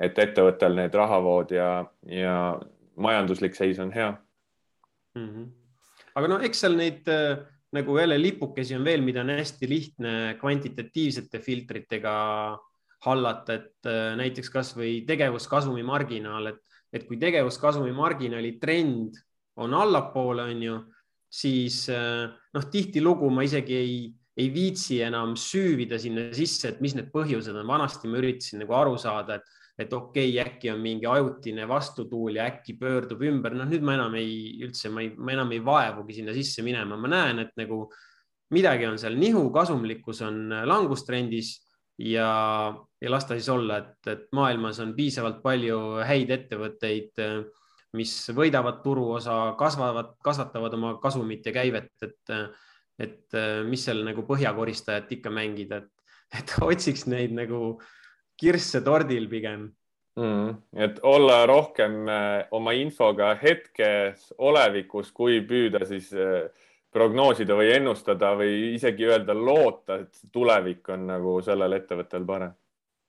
et 0.00 0.18
ettevõttel 0.26 0.74
need 0.78 0.94
rahavood 0.94 1.54
ja, 1.54 1.68
ja 2.10 2.36
majanduslik 2.96 3.54
seis 3.58 3.78
on 3.82 3.90
hea 3.94 4.10
mm. 5.14 5.28
-hmm. 5.28 5.48
aga 6.14 6.28
no 6.30 6.38
eks 6.46 6.60
seal 6.64 6.78
neid 6.78 7.10
äh, 7.10 7.38
nagu 7.74 7.98
jälle 7.98 8.18
lipukesi 8.22 8.74
on 8.74 8.84
veel, 8.84 9.02
mida 9.02 9.20
on 9.20 9.34
hästi 9.34 9.68
lihtne 9.68 10.36
kvantitatiivsete 10.40 11.38
filtritega 11.38 12.14
hallata, 13.04 13.58
et 13.58 13.88
äh, 13.90 14.14
näiteks 14.18 14.50
kasvõi 14.52 15.02
tegevuskasumi 15.08 15.84
marginaal, 15.86 16.52
et, 16.52 16.60
et 16.94 17.06
kui 17.08 17.18
tegevuskasumi 17.20 17.92
marginaali 17.94 18.56
trend 18.62 19.18
on 19.60 19.74
allapoole, 19.76 20.48
on 20.50 20.62
ju, 20.62 20.76
siis 21.34 21.84
äh, 21.92 22.28
noh, 22.54 22.68
tihtilugu 22.70 23.30
ma 23.34 23.44
isegi 23.46 23.76
ei, 23.78 23.98
ei 24.36 24.48
viitsi 24.54 25.00
enam 25.06 25.34
süüvida 25.38 25.98
sinna 26.00 26.30
sisse, 26.34 26.72
et 26.72 26.80
mis 26.84 26.94
need 26.96 27.10
põhjused 27.12 27.54
on. 27.54 27.66
vanasti 27.66 28.10
ma 28.10 28.18
üritasin 28.22 28.64
nagu 28.64 28.74
aru 28.78 28.96
saada, 28.98 29.38
et, 29.38 29.60
et 29.84 29.92
okei 29.92 30.30
okay,, 30.30 30.40
äkki 30.42 30.72
on 30.72 30.80
mingi 30.82 31.06
ajutine 31.10 31.68
vastutuul 31.70 32.38
ja 32.38 32.48
äkki 32.50 32.76
pöördub 32.78 33.22
ümber. 33.26 33.54
noh, 33.54 33.68
nüüd 33.70 33.84
ma 33.86 33.98
enam 33.98 34.16
ei, 34.18 34.56
üldse 34.66 34.90
ma 34.90 35.04
ei, 35.04 35.12
ma 35.16 35.34
enam 35.36 35.52
ei 35.54 35.62
vaevugi 35.64 36.18
sinna 36.20 36.34
sisse 36.34 36.66
minema, 36.66 36.98
ma 36.98 37.10
näen, 37.10 37.44
et 37.46 37.54
nagu 37.60 37.84
midagi 38.54 38.86
on 38.86 38.98
seal 39.00 39.16
nihu, 39.18 39.48
kasumlikkus 39.54 40.22
on 40.26 40.50
langustrendis 40.68 41.56
ja, 41.98 42.74
ja 43.04 43.12
las 43.12 43.28
ta 43.28 43.36
siis 43.36 43.50
olla, 43.52 43.78
et, 43.82 44.08
et 44.08 44.24
maailmas 44.32 44.80
on 44.80 44.94
piisavalt 44.96 45.42
palju 45.44 45.78
häid 46.08 46.32
ettevõtteid, 46.32 47.20
mis 47.94 48.14
võidavad 48.34 48.80
turuosa, 48.82 49.54
kasvavad, 49.58 50.14
kasvatavad 50.24 50.74
oma 50.78 50.94
kasumit 51.02 51.46
ja 51.46 51.52
käivet, 51.54 51.92
et, 52.02 52.32
et 52.98 53.38
mis 53.68 53.84
seal 53.86 54.00
nagu 54.06 54.24
põhjakoristajat 54.26 55.12
ikka 55.18 55.30
mängida, 55.34 55.84
et, 55.84 56.18
et 56.40 56.56
otsiks 56.70 57.06
neid 57.12 57.36
nagu 57.36 57.76
kirsse 58.40 58.80
tordil 58.84 59.28
pigem 59.30 59.68
mm,. 60.16 60.54
et 60.76 60.98
olla 61.02 61.44
rohkem 61.46 62.08
äh, 62.08 62.46
oma 62.50 62.74
infoga 62.78 63.34
hetkes, 63.42 64.32
olevikus, 64.38 65.12
kui 65.12 65.40
püüda 65.46 65.84
siis 65.88 66.10
äh, 66.14 66.48
prognoosida 66.94 67.56
või 67.58 67.72
ennustada 67.74 68.34
või 68.38 68.74
isegi 68.74 69.08
öelda, 69.08 69.34
loota, 69.34 70.00
et 70.04 70.20
tulevik 70.32 70.88
on 70.94 71.08
nagu 71.10 71.40
sellel 71.42 71.80
ettevõttel 71.80 72.26
parem. 72.26 72.54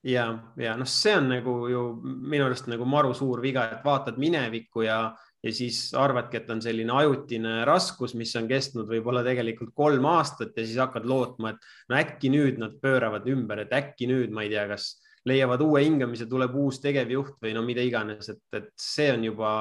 Ja, 0.06 0.26
ja 0.62 0.76
noh, 0.78 0.90
see 0.90 1.16
on 1.18 1.30
nagu 1.34 1.54
ju 1.72 1.86
minu 2.04 2.48
arust 2.48 2.70
nagu 2.72 2.88
maru 2.90 3.14
suur 3.18 3.42
viga, 3.44 3.66
et 3.74 3.86
vaatad 3.86 4.20
minevikku 4.22 4.86
ja, 4.86 5.00
ja 5.44 5.54
siis 5.54 5.88
arvadki, 5.98 6.42
et 6.42 6.52
on 6.54 6.62
selline 6.64 6.94
ajutine 6.94 7.58
raskus, 7.68 8.16
mis 8.18 8.34
on 8.40 8.50
kestnud 8.50 8.90
võib-olla 8.90 9.24
tegelikult 9.26 9.74
kolm 9.78 10.06
aastat 10.14 10.54
ja 10.58 10.66
siis 10.66 10.78
hakkad 10.82 11.08
lootma, 11.10 11.56
et 11.56 11.90
no 11.90 11.98
äkki 12.00 12.32
nüüd 12.34 12.62
nad 12.62 12.78
pööravad 12.82 13.26
ümber, 13.32 13.66
et 13.66 13.74
äkki 13.76 14.10
nüüd, 14.12 14.34
ma 14.36 14.46
ei 14.46 14.54
tea, 14.54 14.68
kas 14.72 14.94
leiavad 15.26 15.64
uue 15.66 15.82
hingamise, 15.88 16.30
tuleb 16.30 16.54
uus 16.62 16.80
tegevjuht 16.84 17.40
või 17.42 17.56
no 17.58 17.66
mida 17.66 17.82
iganes, 17.86 18.30
et, 18.30 18.44
et 18.54 18.70
see 18.80 19.10
on 19.14 19.26
juba 19.26 19.52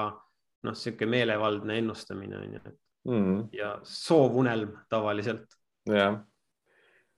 noh, 0.64 0.72
niisugune 0.72 1.10
meelevaldne 1.12 1.80
ennustamine 1.80 2.40
on 2.40 2.56
ju, 2.56 2.62
mm. 3.08 3.40
ja 3.56 3.74
soovunelm 3.88 4.76
tavaliselt. 4.92 5.56
jah. 5.88 6.20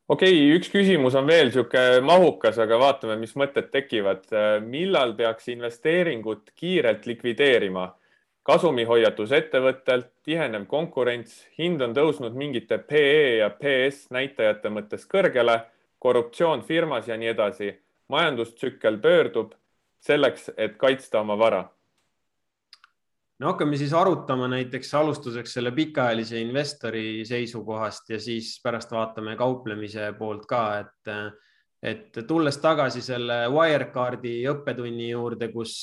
Okei 0.08 0.32
okay,, 0.32 0.56
üks 0.58 0.70
küsimus 0.70 1.16
on 1.18 1.26
veel 1.26 1.50
niisugune 1.50 2.00
mahukas, 2.06 2.58
aga 2.62 2.78
vaatame, 2.78 3.16
mis 3.20 3.34
mõtted 3.38 3.70
tekivad. 3.72 4.26
millal 4.66 5.14
peaks 5.18 5.48
investeeringut 5.48 6.52
kiirelt 6.54 7.06
likvideerima? 7.06 7.94
kasumihoiatus 8.46 9.32
ettevõttelt, 9.34 10.12
tihenev 10.22 10.68
konkurents, 10.70 11.48
hind 11.58 11.82
on 11.82 11.94
tõusnud 11.94 12.36
mingite 12.38 12.78
PE 12.78 13.38
ja 13.40 13.50
PS 13.50 14.06
näitajate 14.14 14.70
mõttes 14.70 15.02
kõrgele, 15.10 15.64
korruptsioon 15.98 16.62
firmas 16.62 17.08
ja 17.08 17.16
nii 17.16 17.34
edasi. 17.34 17.74
majandustsükkel 18.08 18.98
pöördub 19.02 19.54
selleks, 19.98 20.50
et 20.56 20.76
kaitsta 20.78 21.20
oma 21.20 21.38
vara 21.38 21.64
no 23.38 23.52
hakkame 23.52 23.76
siis 23.76 23.92
arutama 23.92 24.48
näiteks 24.48 24.94
alustuseks 24.94 25.56
selle 25.58 25.72
pikaajalise 25.76 26.40
investori 26.40 27.24
seisukohast 27.28 28.10
ja 28.14 28.20
siis 28.20 28.56
pärast 28.64 28.92
vaatame 28.92 29.36
kauplemise 29.36 30.12
poolt 30.18 30.46
ka, 30.48 30.62
et, 30.80 31.10
et 31.82 32.20
tulles 32.28 32.56
tagasi 32.62 33.04
selle 33.04 33.42
Wirecardi 33.52 34.38
õppetunni 34.52 35.10
juurde, 35.10 35.50
kus, 35.52 35.76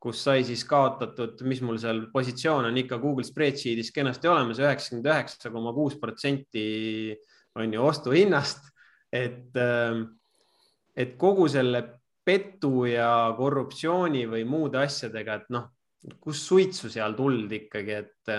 kus 0.00 0.26
sai 0.26 0.44
siis 0.48 0.64
kaotatud, 0.68 1.40
mis 1.48 1.64
mul 1.64 1.80
seal 1.80 2.06
positsioon 2.12 2.68
on 2.68 2.82
ikka 2.84 3.00
Google 3.00 3.24
spreadsheet'is 3.24 3.92
kenasti 3.96 4.28
olemas, 4.28 4.60
üheksakümmend 4.60 5.08
üheksa 5.12 5.54
koma 5.54 5.72
kuus 5.76 5.96
protsenti 6.00 7.16
on 7.56 7.72
ju 7.72 7.82
ostuhinnast, 7.82 8.68
et, 9.12 9.56
et 10.96 11.16
kogu 11.18 11.48
selle 11.50 11.82
petu 12.24 12.84
ja 12.84 13.32
korruptsiooni 13.34 14.26
või 14.28 14.44
muude 14.46 14.84
asjadega, 14.84 15.40
et 15.40 15.54
noh 15.56 15.70
kus 16.20 16.42
suitsu 16.46 16.90
seal 16.92 17.14
tuld 17.18 17.52
ikkagi, 17.52 17.96
et, 18.00 18.32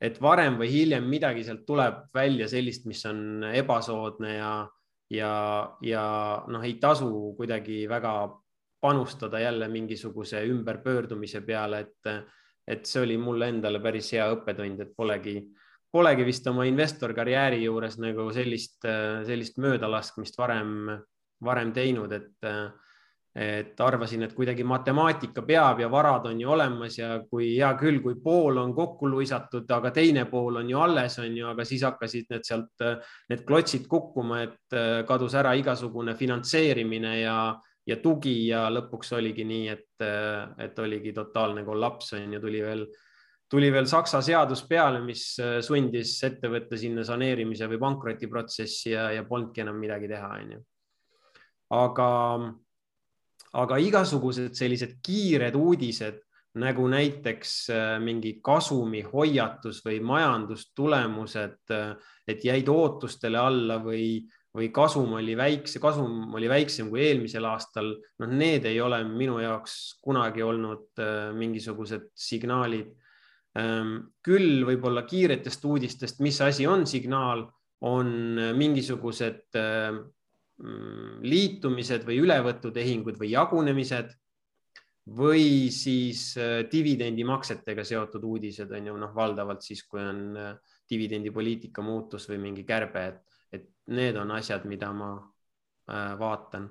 et 0.00 0.20
varem 0.22 0.58
või 0.60 0.70
hiljem 0.72 1.08
midagi 1.10 1.44
sealt 1.44 1.66
tuleb 1.68 2.06
välja 2.14 2.48
sellist, 2.48 2.86
mis 2.88 3.02
on 3.08 3.44
ebasoodne 3.52 4.34
ja, 4.36 4.52
ja, 5.12 5.32
ja 5.84 6.04
noh, 6.48 6.64
ei 6.64 6.78
tasu 6.80 7.10
kuidagi 7.38 7.84
väga 7.90 8.14
panustada 8.80 9.42
jälle 9.42 9.68
mingisuguse 9.68 10.40
ümberpöördumise 10.48 11.42
peale, 11.44 11.84
et, 11.84 12.28
et 12.66 12.86
see 12.88 13.02
oli 13.04 13.18
mulle 13.20 13.50
endale 13.52 13.80
päris 13.82 14.08
hea 14.16 14.24
õppetund, 14.32 14.80
et 14.80 14.94
polegi, 14.96 15.36
polegi 15.92 16.24
vist 16.24 16.46
oma 16.48 16.64
investorkarjääri 16.64 17.60
juures 17.66 17.98
nagu 18.00 18.30
sellist, 18.32 18.80
sellist 19.28 19.60
möödalaskmist 19.60 20.38
varem, 20.40 20.94
varem 21.44 21.74
teinud, 21.76 22.14
et 22.16 22.48
et 23.34 23.78
arvasin, 23.80 24.24
et 24.26 24.32
kuidagi 24.34 24.64
matemaatika 24.66 25.44
peab 25.46 25.80
ja 25.80 25.88
varad 25.90 26.24
on 26.26 26.40
ju 26.40 26.50
olemas 26.50 26.96
ja 26.98 27.12
kui 27.30 27.52
hea 27.52 27.68
küll, 27.78 28.00
kui 28.02 28.16
pool 28.18 28.56
on 28.58 28.72
kokku 28.74 29.06
luisatud, 29.08 29.70
aga 29.70 29.92
teine 29.94 30.24
pool 30.26 30.58
on 30.58 30.70
ju 30.70 30.78
alles, 30.82 31.18
on 31.22 31.36
ju, 31.36 31.46
aga 31.46 31.64
siis 31.64 31.84
hakkasid 31.86 32.26
need 32.32 32.46
sealt, 32.46 32.86
need 33.30 33.44
klotsid 33.46 33.86
kukkuma, 33.90 34.40
et 34.48 34.74
äh, 34.74 35.02
kadus 35.06 35.36
ära 35.38 35.52
igasugune 35.54 36.16
finantseerimine 36.18 37.12
ja, 37.20 37.36
ja 37.86 37.98
tugi 38.02 38.48
ja 38.48 38.64
lõpuks 38.72 39.14
oligi 39.20 39.46
nii, 39.46 39.68
et, 39.76 40.02
äh, 40.02 40.50
et 40.66 40.82
oligi 40.82 41.12
totaalne 41.14 41.62
kollaps 41.64 42.16
on 42.18 42.34
ju, 42.34 42.40
tuli 42.42 42.64
veel, 42.64 42.82
tuli 43.50 43.68
veel 43.70 43.86
Saksa 43.86 44.18
seadus 44.26 44.64
peale, 44.66 45.04
mis 45.04 45.22
äh, 45.38 45.60
sundis 45.62 46.16
ettevõtte 46.26 46.80
sinna 46.82 47.06
saneerimise 47.06 47.70
või 47.70 47.78
pankrotiprotsessi 47.84 48.90
ja, 48.96 49.06
ja 49.14 49.22
polnudki 49.22 49.62
enam 49.62 49.78
midagi 49.78 50.10
teha, 50.10 50.32
on 50.34 50.52
ju. 50.56 50.60
aga 51.78 52.10
aga 53.52 53.78
igasugused 53.82 54.54
sellised 54.54 54.98
kiired 55.02 55.56
uudised 55.58 56.20
nagu 56.58 56.86
näiteks 56.90 57.52
äh, 57.70 57.94
mingi 58.02 58.38
kasumihoiatus 58.42 59.84
või 59.86 60.00
majandustulemused, 60.02 61.60
äh, 61.70 61.92
et 62.26 62.44
jäid 62.44 62.68
ootustele 62.68 63.38
alla 63.38 63.78
või, 63.82 64.24
või 64.56 64.70
kasum 64.74 65.14
oli 65.20 65.36
väikse, 65.38 65.78
kasum 65.82 66.34
oli 66.34 66.50
väiksem 66.50 66.90
kui 66.90 67.04
eelmisel 67.06 67.46
aastal. 67.46 67.92
noh, 68.18 68.32
need 68.34 68.66
ei 68.66 68.80
ole 68.80 69.02
minu 69.04 69.38
jaoks 69.38 70.00
kunagi 70.02 70.42
olnud 70.42 70.98
äh, 70.98 71.30
mingisugused 71.36 72.10
signaalid. 72.14 72.90
Ähm, 73.58 73.96
küll 74.22 74.64
võib-olla 74.66 75.02
kiiretest 75.02 75.64
uudistest, 75.66 76.20
mis 76.22 76.38
asi 76.40 76.66
on 76.70 76.86
signaal, 76.86 77.48
on 77.82 78.38
mingisugused 78.54 79.56
liitumised 80.60 82.04
või 82.04 82.18
ülevõtutehingud 82.20 83.16
või 83.20 83.30
jagunemised 83.32 84.10
või 85.16 85.70
siis 85.74 86.34
äh, 86.38 86.60
dividendimaksetega 86.70 87.84
seotud 87.86 88.24
uudised 88.24 88.70
on 88.76 88.90
ju 88.90 88.96
noh, 89.00 89.14
valdavalt 89.14 89.64
siis, 89.64 89.82
kui 89.88 90.02
on 90.02 90.20
äh, 90.36 90.74
dividendipoliitika 90.90 91.82
muutus 91.82 92.28
või 92.30 92.40
mingi 92.42 92.66
kärbe, 92.68 93.06
et, 93.06 93.40
et 93.52 93.66
need 93.96 94.18
on 94.20 94.36
asjad, 94.36 94.66
mida 94.70 94.92
ma 94.92 95.14
äh, 95.16 96.12
vaatan. 96.20 96.68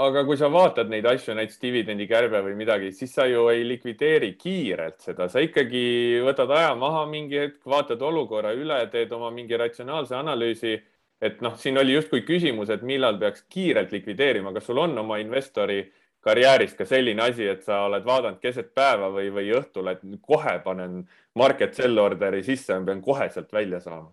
aga 0.00 0.22
kui 0.24 0.38
sa 0.38 0.48
vaatad 0.52 0.88
neid 0.88 1.06
asju, 1.10 1.34
näiteks 1.34 1.58
dividendikärbe 1.60 2.40
või 2.46 2.54
midagi, 2.56 2.92
siis 2.94 3.12
sa 3.14 3.26
ju 3.26 3.48
ei 3.50 3.64
likvideeri 3.66 4.36
kiirelt 4.38 5.00
seda, 5.02 5.28
sa 5.28 5.42
ikkagi 5.42 6.22
võtad 6.24 6.52
aja 6.54 6.76
maha 6.78 7.04
mingi 7.10 7.42
hetk, 7.42 7.58
vaatad 7.66 8.00
olukorra 8.02 8.54
üle, 8.54 8.78
teed 8.92 9.12
oma 9.12 9.32
mingi 9.34 9.58
ratsionaalse 9.58 10.14
analüüsi 10.16 10.78
et 11.20 11.40
noh, 11.44 11.56
siin 11.60 11.78
oli 11.78 11.94
justkui 11.94 12.22
küsimus, 12.26 12.70
et 12.72 12.84
millal 12.86 13.18
peaks 13.20 13.44
kiirelt 13.52 13.92
likvideerima, 13.92 14.54
kas 14.56 14.70
sul 14.70 14.80
on 14.80 14.96
oma 15.02 15.20
investori 15.20 15.82
karjääris 16.24 16.74
ka 16.76 16.84
selline 16.88 17.24
asi, 17.24 17.46
et 17.48 17.64
sa 17.64 17.82
oled 17.86 18.04
vaadanud 18.04 18.40
keset 18.40 18.72
päeva 18.76 19.08
või, 19.12 19.30
või 19.32 19.52
õhtul, 19.56 19.88
et 19.92 20.02
kohe 20.20 20.58
panen 20.64 21.02
market 21.36 21.76
sell 21.76 22.00
order'i 22.00 22.42
sisse, 22.44 22.76
pean 22.84 23.04
kohe 23.04 23.28
sealt 23.32 23.52
välja 23.52 23.80
saama? 23.84 24.10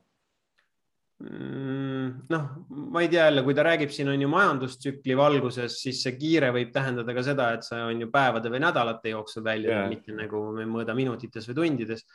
Mm, 1.17 2.27
noh, 2.29 2.43
ma 2.93 3.01
ei 3.01 3.09
tea 3.09 3.23
jälle, 3.25 3.41
kui 3.41 3.55
ta 3.57 3.63
räägib 3.65 3.89
siin 3.89 4.11
on 4.11 4.21
ju 4.21 4.27
majandustsükli 4.29 5.15
valguses, 5.17 5.79
siis 5.81 6.03
see 6.05 6.13
kiire 6.13 6.51
võib 6.53 6.69
tähendada 6.75 7.15
ka 7.17 7.23
seda, 7.25 7.47
et 7.57 7.65
see 7.65 7.79
on 7.81 8.03
ju 8.03 8.09
päevade 8.13 8.51
või 8.53 8.61
nädalate 8.61 9.15
jooksul 9.15 9.43
välja 9.47 9.71
yeah., 9.79 9.87
mitte 9.89 10.13
nagu 10.13 10.43
me 10.53 10.67
mõõda 10.69 10.93
minutites 10.95 11.49
või 11.49 11.57
tundides 11.63 12.05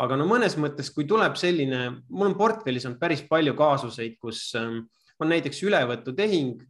aga 0.00 0.16
no 0.16 0.26
mõnes 0.28 0.56
mõttes, 0.60 0.90
kui 0.94 1.06
tuleb 1.08 1.36
selline, 1.38 1.82
mul 2.08 2.30
on 2.30 2.36
portfellis 2.38 2.86
on 2.88 2.96
päris 3.00 3.22
palju 3.28 3.54
kaasuseid, 3.58 4.16
kus 4.22 4.46
ähm, 4.58 4.84
on 5.20 5.32
näiteks 5.32 5.60
ülevõtutehing, 5.66 6.62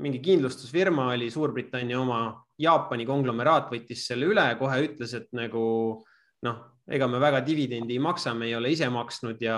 mingi 0.00 0.20
kindlustusfirma 0.22 1.10
oli 1.14 1.30
Suurbritannia 1.32 1.98
oma, 2.00 2.20
Jaapani 2.60 3.06
konglomeraat 3.08 3.70
võttis 3.72 4.04
selle 4.08 4.28
üle, 4.30 4.44
kohe 4.60 4.82
ütles, 4.84 5.14
et 5.16 5.30
nagu 5.36 5.62
noh, 6.44 6.58
ega 6.90 7.08
me 7.08 7.20
väga 7.22 7.40
dividendi 7.46 7.96
ei 7.96 8.02
maksa, 8.02 8.34
me 8.36 8.50
ei 8.50 8.56
ole 8.58 8.72
ise 8.74 8.88
maksnud 8.92 9.40
ja, 9.42 9.56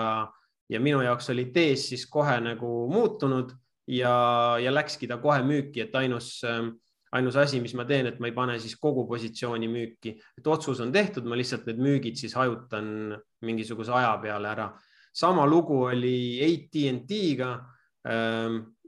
ja 0.71 0.81
minu 0.81 1.01
jaoks 1.03 1.29
oli 1.33 1.49
tees 1.55 1.89
siis 1.91 2.07
kohe 2.09 2.37
nagu 2.43 2.71
muutunud. 2.91 3.53
Ja, 3.91 4.55
ja 4.63 4.71
läkski 4.71 5.09
ta 5.11 5.17
kohe 5.19 5.41
müüki, 5.43 5.81
et 5.83 5.95
ainus, 5.99 6.37
ainus 7.13 7.35
asi, 7.37 7.59
mis 7.61 7.75
ma 7.77 7.85
teen, 7.85 8.07
et 8.09 8.19
ma 8.19 8.29
ei 8.29 8.35
pane 8.35 8.57
siis 8.61 8.75
kogu 8.81 9.05
positsiooni 9.09 9.69
müüki, 9.69 10.15
et 10.37 10.47
otsus 10.49 10.81
on 10.81 10.91
tehtud, 10.93 11.27
ma 11.29 11.37
lihtsalt 11.37 11.67
need 11.69 11.81
müügid 11.83 12.17
siis 12.17 12.33
hajutan 12.37 13.13
mingisuguse 13.45 13.93
aja 13.93 14.15
peale 14.21 14.49
ära. 14.49 14.71
sama 15.13 15.45
lugu 15.45 15.83
oli 15.85 16.41
AT&T-ga 16.41 17.51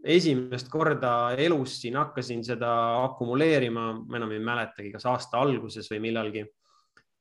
esimest 0.05 0.69
korda 0.69 1.33
elus 1.37 1.79
siin 1.81 1.97
hakkasin 1.97 2.43
seda 2.45 2.71
akumuleerima, 3.03 3.87
ma 4.05 4.19
enam 4.19 4.33
ei 4.35 4.43
mäletagi, 4.43 4.91
kas 4.93 5.07
aasta 5.09 5.41
alguses 5.41 5.89
või 5.91 6.01
millalgi. 6.07 6.45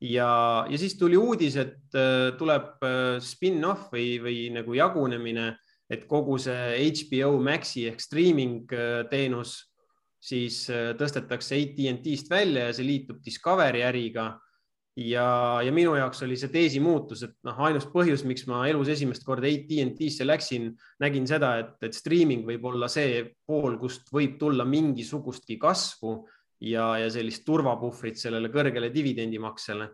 ja, 0.05 0.29
ja 0.69 0.79
siis 0.79 0.99
tuli 1.01 1.17
uudis, 1.17 1.57
et 1.57 1.97
äh, 1.97 2.35
tuleb 2.39 2.83
äh, 2.85 3.21
spin-off 3.25 3.93
või, 3.93 4.19
või 4.21 4.39
nagu 4.53 4.75
jagunemine, 4.77 5.55
et 5.91 6.05
kogu 6.09 6.37
see 6.39 6.91
HBO 6.91 7.39
Maxi 7.41 7.87
ehk 7.89 8.01
streaming 8.01 8.73
äh, 8.73 9.05
teenus 9.09 9.74
siis 10.25 10.63
tõstetakse 10.99 11.59
AT&T-st 11.59 12.31
välja 12.33 12.71
ja 12.71 12.77
see 12.77 12.87
liitub 12.87 13.19
Discovery 13.25 13.83
äriga 13.85 14.31
ja, 14.97 15.27
ja 15.65 15.73
minu 15.75 15.95
jaoks 15.99 16.23
oli 16.27 16.37
see 16.39 16.53
teesi 16.53 16.81
muutus, 16.83 17.25
et 17.27 17.35
noh, 17.47 17.59
ainus 17.67 17.87
põhjus, 17.91 18.25
miks 18.29 18.47
ma 18.51 18.63
elus 18.71 18.91
esimest 18.95 19.27
korda 19.27 19.51
AT&T-sse 19.51 20.27
läksin, 20.27 20.71
nägin 21.03 21.27
seda, 21.29 21.57
et, 21.63 21.75
et 21.89 21.97
streaming 21.97 22.47
võib 22.47 22.65
olla 22.71 22.89
see 22.93 23.23
pool, 23.47 23.79
kust 23.81 24.13
võib 24.15 24.39
tulla 24.41 24.67
mingisugustki 24.69 25.59
kasvu 25.63 26.17
ja, 26.71 26.95
ja 27.03 27.11
sellist 27.13 27.45
turvapuhvrit 27.47 28.21
sellele 28.21 28.53
kõrgele 28.55 28.93
dividendimaksele. 28.95 29.89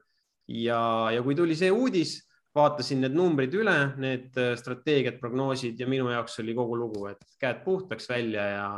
ja, 0.61 0.83
ja 1.14 1.23
kui 1.25 1.35
tuli 1.38 1.57
see 1.57 1.73
uudis, 1.73 2.19
vaatasin 2.55 3.05
need 3.05 3.14
numbrid 3.14 3.55
üle, 3.55 3.77
need 4.03 4.37
äh, 4.38 4.57
strateegiad, 4.59 5.21
prognoosid 5.23 5.81
ja 5.81 5.87
minu 5.88 6.11
jaoks 6.11 6.40
oli 6.43 6.55
kogu 6.55 6.77
lugu, 6.77 7.07
et 7.12 7.23
käed 7.40 7.62
puhtaks 7.64 8.11
välja 8.11 8.47
ja, 8.53 8.71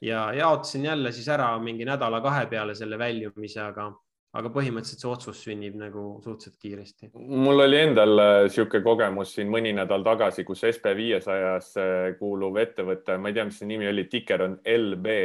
ja 0.00 0.32
jaotasin 0.36 0.84
jälle 0.84 1.12
siis 1.12 1.28
ära 1.28 1.52
mingi 1.58 1.84
nädala-kahe 1.88 2.46
peale 2.50 2.74
selle 2.74 2.98
väljumise, 2.98 3.60
aga 3.62 3.90
aga 4.36 4.50
põhimõtteliselt 4.52 5.00
see 5.00 5.08
otsus 5.10 5.38
sünnib 5.46 5.76
nagu 5.80 6.02
suhteliselt 6.24 6.58
kiiresti. 6.60 7.10
mul 7.14 7.62
oli 7.64 7.78
endal 7.80 8.12
niisugune 8.18 8.82
äh, 8.82 8.84
kogemus 8.84 9.32
siin 9.36 9.48
mõni 9.52 9.72
nädal 9.76 10.04
tagasi, 10.04 10.44
kus 10.44 10.64
SB 10.68 10.92
viiesajas 10.98 11.72
kuuluv 12.18 12.58
ettevõte, 12.60 13.16
ma 13.16 13.32
ei 13.32 13.38
tea, 13.38 13.46
mis 13.48 13.60
see 13.62 13.70
nimi 13.70 13.88
oli, 13.88 14.06
tiker 14.12 14.44
on 14.44 14.58
LB. 14.60 15.18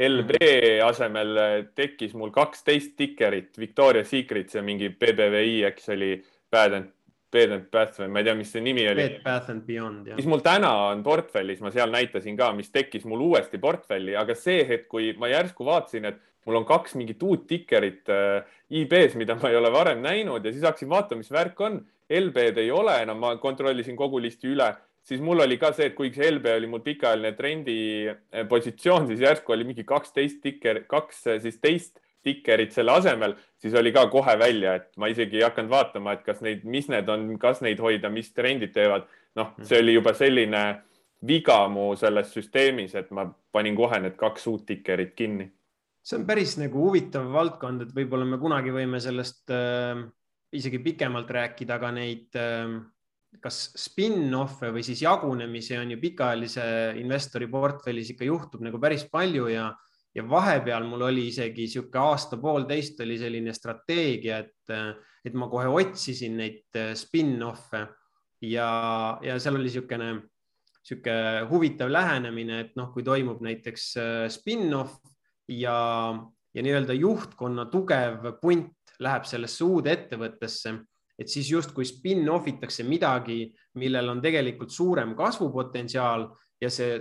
LB 0.00 0.36
mhm. 0.38 0.86
asemel 0.86 1.42
äh, 1.42 1.56
tekkis 1.76 2.14
mul 2.16 2.32
kaksteist 2.32 2.96
tikerit, 2.96 3.52
Victoria 3.58 4.06
Secret, 4.08 4.48
see 4.48 4.64
mingi 4.64 4.88
BBVI, 4.94 5.64
eks 5.68 5.92
oli 5.92 6.14
Bad 6.50 6.78
and 6.78 6.94
Bed 7.30 7.52
and 7.54 7.68
Bath 7.70 8.00
või 8.02 8.08
ma 8.10 8.22
ei 8.22 8.26
tea, 8.26 8.34
mis 8.38 8.50
see 8.52 8.62
nimi 8.64 8.86
oli. 8.90 9.04
Bed 9.04 9.20
Bath 9.24 9.52
and 9.52 9.62
Beyond. 9.66 10.10
mis 10.18 10.26
mul 10.30 10.42
täna 10.44 10.72
on 10.88 11.04
portfellis, 11.06 11.60
ma 11.62 11.70
seal 11.74 11.92
näitasin 11.92 12.38
ka, 12.38 12.50
mis 12.56 12.72
tekkis 12.74 13.06
mul 13.08 13.22
uuesti 13.28 13.60
portfelli, 13.62 14.16
aga 14.18 14.34
see 14.38 14.64
hetk, 14.66 14.88
kui 14.90 15.12
ma 15.20 15.30
järsku 15.30 15.66
vaatasin, 15.68 16.10
et 16.10 16.20
mul 16.48 16.60
on 16.60 16.66
kaks 16.68 16.96
mingit 16.98 17.22
uut 17.22 17.46
tikerit 17.50 18.10
äh, 18.10 18.42
IB-s, 18.80 19.16
mida 19.20 19.36
ma 19.38 19.50
ei 19.50 19.58
ole 19.60 19.72
varem 19.72 20.02
näinud 20.02 20.44
ja 20.44 20.52
siis 20.52 20.66
hakkasin 20.66 20.90
vaatama, 20.90 21.22
mis 21.22 21.32
värk 21.34 21.66
on. 21.66 21.80
LB-d 22.10 22.58
ei 22.58 22.70
ole 22.74 22.96
enam, 23.04 23.20
ma 23.22 23.36
kontrollisin 23.38 23.94
kogu 23.98 24.18
listi 24.18 24.48
üle, 24.50 24.72
siis 25.06 25.20
mul 25.22 25.44
oli 25.44 25.60
ka 25.60 25.70
see, 25.76 25.92
et 25.92 25.94
kuigi 25.94 26.18
see 26.18 26.32
LB 26.32 26.56
oli 26.56 26.70
mul 26.70 26.82
pikaajaline 26.82 27.36
trendi 27.38 27.80
äh, 28.10 28.46
positsioon, 28.50 29.06
siis 29.10 29.22
järsku 29.22 29.54
oli 29.54 29.68
mingi 29.68 29.86
kaksteist 29.86 30.40
tikker, 30.42 30.84
kaks 30.90 31.26
äh, 31.30 31.42
siis 31.44 31.60
teist 31.62 32.02
tikerit 32.24 32.74
selle 32.74 32.92
asemel, 32.98 33.34
siis 33.60 33.74
oli 33.78 33.92
ka 33.92 34.06
kohe 34.12 34.36
välja, 34.38 34.74
et 34.80 34.90
ma 35.00 35.08
isegi 35.12 35.40
ei 35.40 35.46
hakanud 35.46 35.70
vaatama, 35.72 36.16
et 36.16 36.26
kas 36.26 36.42
neid, 36.44 36.66
mis 36.68 36.90
need 36.92 37.08
on, 37.08 37.32
kas 37.40 37.62
neid 37.64 37.80
hoida, 37.80 38.10
mis 38.12 38.32
trendid 38.36 38.74
teevad. 38.76 39.08
noh, 39.38 39.52
see 39.62 39.78
oli 39.78 39.94
juba 39.94 40.10
selline 40.18 40.62
viga 41.26 41.62
mu 41.70 41.92
selles 41.96 42.32
süsteemis, 42.34 42.96
et 42.98 43.10
ma 43.14 43.28
panin 43.52 43.76
kohe 43.78 44.00
need 44.02 44.16
kaks 44.18 44.46
uut 44.50 44.66
tikerit 44.66 45.14
kinni 45.14 45.50
see 46.02 46.16
on 46.18 46.24
päris 46.26 46.56
nagu 46.60 46.86
huvitav 46.86 47.28
valdkond, 47.32 47.84
et 47.84 47.92
võib-olla 47.94 48.26
me 48.26 48.38
kunagi 48.40 48.72
võime 48.74 49.00
sellest 49.02 49.52
äh, 49.52 50.00
isegi 50.56 50.80
pikemalt 50.82 51.30
rääkida, 51.30 51.76
aga 51.76 51.92
neid 51.94 52.38
äh, 52.40 52.78
kas 53.42 53.60
spin-off'e 53.78 54.72
või 54.74 54.82
siis 54.86 55.04
jagunemisi 55.04 55.76
on 55.78 55.94
ju 55.94 56.00
pikaajalise 56.02 56.64
investori 56.98 57.46
portfellis 57.50 58.10
ikka 58.14 58.26
juhtub 58.26 58.64
nagu 58.66 58.80
päris 58.82 59.04
palju 59.10 59.46
ja, 59.52 59.68
ja 60.14 60.24
vahepeal 60.28 60.86
mul 60.88 61.06
oli 61.06 61.28
isegi 61.30 61.66
niisugune 61.66 62.02
aasta-poolteist 62.10 63.00
oli 63.04 63.18
selline 63.18 63.54
strateegia, 63.54 64.40
et, 64.42 64.74
et 65.24 65.36
ma 65.38 65.48
kohe 65.50 65.70
otsisin 65.70 66.36
neid 66.40 66.78
äh, 66.78 66.92
spin-off'e. 66.98 67.86
Ja, 68.40 68.70
ja 69.22 69.36
seal 69.38 69.58
oli 69.58 69.68
niisugune, 69.68 70.10
niisugune 70.80 71.46
huvitav 71.50 71.92
lähenemine, 71.92 72.60
et 72.64 72.76
noh, 72.80 72.90
kui 72.94 73.06
toimub 73.06 73.42
näiteks 73.44 73.86
äh, 74.00 74.26
spin-off 74.32 74.98
ja, 75.48 75.78
ja 76.54 76.64
nii-öelda 76.66 76.96
juhtkonna 76.98 77.68
tugev 77.70 78.32
punt 78.42 78.96
läheb 79.00 79.24
sellesse 79.28 79.64
uude 79.64 79.92
ettevõttesse, 79.94 80.74
et 81.20 81.28
siis 81.28 81.50
justkui 81.52 81.86
spin-off 81.88 82.48
itakse 82.48 82.84
midagi, 82.88 83.44
millel 83.78 84.08
on 84.12 84.20
tegelikult 84.24 84.72
suurem 84.72 85.14
kasvupotentsiaal 85.16 86.26
ja 86.60 86.70
see 86.72 86.98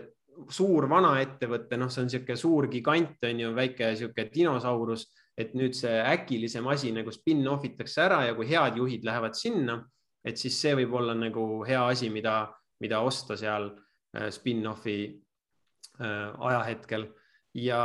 suur 0.53 0.87
vana 0.89 1.13
ettevõte, 1.21 1.77
noh, 1.77 1.91
see 1.91 2.03
on 2.03 2.09
niisugune 2.09 2.37
suur 2.39 2.67
gigant, 2.71 3.17
on 3.27 3.43
ju, 3.43 3.51
väike 3.57 3.91
niisugune 3.93 4.29
dinosaurus, 4.33 5.07
et 5.39 5.53
nüüd 5.55 5.77
see 5.77 6.01
äkilisem 6.03 6.67
asi 6.71 6.91
nagu 6.95 7.11
spin-off 7.15 7.65
itakse 7.67 8.03
ära 8.05 8.23
ja 8.27 8.35
kui 8.37 8.49
head 8.49 8.79
juhid 8.79 9.05
lähevad 9.07 9.37
sinna, 9.39 9.79
et 10.25 10.39
siis 10.39 10.57
see 10.59 10.75
võib 10.81 10.97
olla 10.99 11.15
nagu 11.15 11.63
hea 11.67 11.85
asi, 11.93 12.09
mida, 12.11 12.41
mida 12.83 12.99
osta 13.07 13.37
seal 13.39 13.69
äh, 13.71 14.27
spin-off'i 14.35 14.99
äh, 15.07 16.27
ajahetkel 16.49 17.07
ja, 17.55 17.83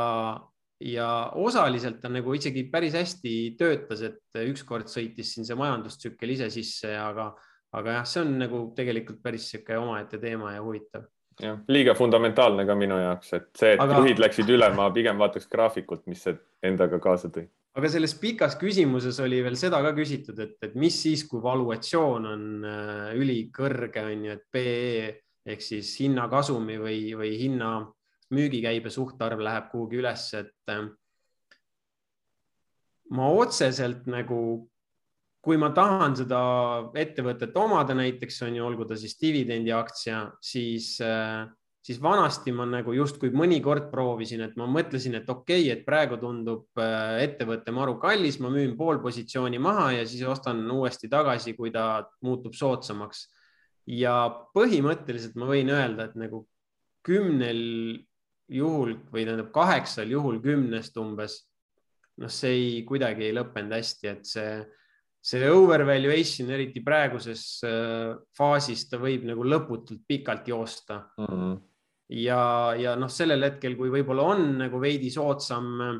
ja 0.83 1.09
osaliselt 1.41 2.01
ta 2.03 2.11
nagu 2.13 2.35
isegi 2.35 2.67
päris 2.73 2.99
hästi 2.99 3.35
töötas, 3.59 4.03
et 4.03 4.43
ükskord 4.45 4.91
sõitis 4.91 5.35
siin 5.35 5.47
see 5.47 5.59
majandustsükkel 5.59 6.35
ise 6.35 6.51
sisse, 6.53 6.91
aga, 6.99 7.31
aga 7.75 8.01
jah, 8.01 8.09
see 8.09 8.25
on 8.25 8.35
nagu 8.43 8.65
tegelikult 8.77 9.23
päris 9.23 9.49
sihuke 9.53 9.79
omaette 9.79 10.19
teema 10.23 10.57
ja 10.57 10.65
huvitav. 10.65 11.07
Jah, 11.41 11.59
liiga 11.69 11.95
fundamentaalne 11.99 12.67
ka 12.69 12.77
minu 12.79 12.99
jaoks, 13.01 13.33
et 13.39 13.51
see, 13.59 13.75
et 13.75 13.83
aga... 13.83 14.01
juhid 14.01 14.23
läksid 14.23 14.51
üle, 14.55 14.71
ma 14.77 14.89
pigem 14.95 15.21
vaataks 15.21 15.49
graafikut, 15.51 16.05
mis 16.11 16.25
see 16.27 16.37
endaga 16.67 17.01
kaasa 17.03 17.31
tõi. 17.35 17.47
aga 17.75 17.91
selles 17.91 18.15
pikas 18.21 18.59
küsimuses 18.61 19.19
oli 19.25 19.43
veel 19.45 19.59
seda 19.61 19.83
ka 19.85 19.95
küsitud, 19.97 20.39
et, 20.45 20.57
et 20.63 20.75
mis 20.79 20.97
siis, 21.07 21.27
kui 21.31 21.43
valuatsioon 21.43 22.31
on 22.31 22.47
äh, 22.71 23.13
ülikõrge, 23.19 24.05
on 24.05 24.29
ju, 24.29 24.39
et 24.39 24.45
PE 24.55 25.15
ehk 25.55 25.65
siis 25.65 25.91
hinnakasumi 26.01 26.79
või, 26.81 27.01
või 27.19 27.35
hinna 27.37 27.77
müügikäibe 28.35 28.91
suhtarv 28.91 29.43
läheb 29.45 29.67
kuhugi 29.73 30.01
üles, 30.01 30.29
et 30.39 30.73
äh, 30.73 30.87
ma 33.15 33.29
otseselt 33.35 34.07
nagu, 34.11 34.39
kui 35.45 35.59
ma 35.61 35.69
tahan 35.77 36.17
seda 36.17 36.39
ettevõtet 36.97 37.57
omada, 37.61 37.95
näiteks 37.97 38.41
on 38.47 38.57
ju, 38.57 38.65
olgu 38.65 38.87
ta 38.89 38.97
siis 38.97 39.19
dividendiaktsia, 39.21 40.23
siis, 40.43 40.95
äh, 41.05 41.45
siis 41.85 42.01
vanasti 42.03 42.55
ma 42.57 42.65
nagu 42.69 42.95
justkui 42.97 43.29
mõnikord 43.37 43.91
proovisin, 43.93 44.47
et 44.47 44.57
ma 44.61 44.67
mõtlesin, 44.71 45.19
et 45.21 45.29
okei 45.29 45.67
okay,, 45.67 45.71
et 45.75 45.85
praegu 45.87 46.17
tundub 46.23 46.81
äh, 46.81 47.21
ettevõte 47.27 47.75
maru 47.77 47.99
kallis, 48.01 48.41
ma 48.41 48.53
müün 48.53 48.73
pool 48.79 49.03
positsiooni 49.05 49.61
maha 49.61 49.91
ja 49.99 50.09
siis 50.09 50.25
ostan 50.29 50.65
uuesti 50.73 51.13
tagasi, 51.13 51.57
kui 51.59 51.73
ta 51.75 52.07
muutub 52.25 52.57
soodsamaks. 52.57 53.29
ja 53.85 54.17
põhimõtteliselt 54.57 55.35
ma 55.37 55.45
võin 55.45 55.69
öelda, 55.69 56.07
et 56.09 56.15
nagu 56.17 56.47
kümnel 57.05 57.59
juhul 58.49 58.95
või 59.13 59.27
tähendab 59.27 59.51
kaheksal 59.53 60.09
juhul 60.09 60.41
kümnest 60.41 60.97
umbes, 60.97 61.43
noh, 62.17 62.33
see 62.33 62.55
ei, 62.57 62.73
kuidagi 62.89 63.29
ei 63.29 63.37
lõppenud 63.37 63.77
hästi, 63.77 64.09
et 64.09 64.25
see, 64.29 64.65
see 65.25 65.49
overvaluation, 65.49 66.51
eriti 66.53 66.83
praeguses 66.85 67.45
äh, 67.65 68.11
faasis, 68.37 68.89
ta 68.91 68.99
võib 69.01 69.25
nagu 69.31 69.45
lõputult 69.47 70.03
pikalt 70.09 70.49
joosta 70.49 70.99
mm. 71.17 71.29
-hmm. 71.31 71.55
ja, 72.21 72.41
ja 72.77 72.97
noh, 73.01 73.13
sellel 73.13 73.47
hetkel, 73.49 73.77
kui 73.79 73.93
võib-olla 73.93 74.27
on 74.35 74.51
nagu 74.61 74.81
veidi 74.83 75.11
soodsam 75.15 75.71
äh, 75.81 75.95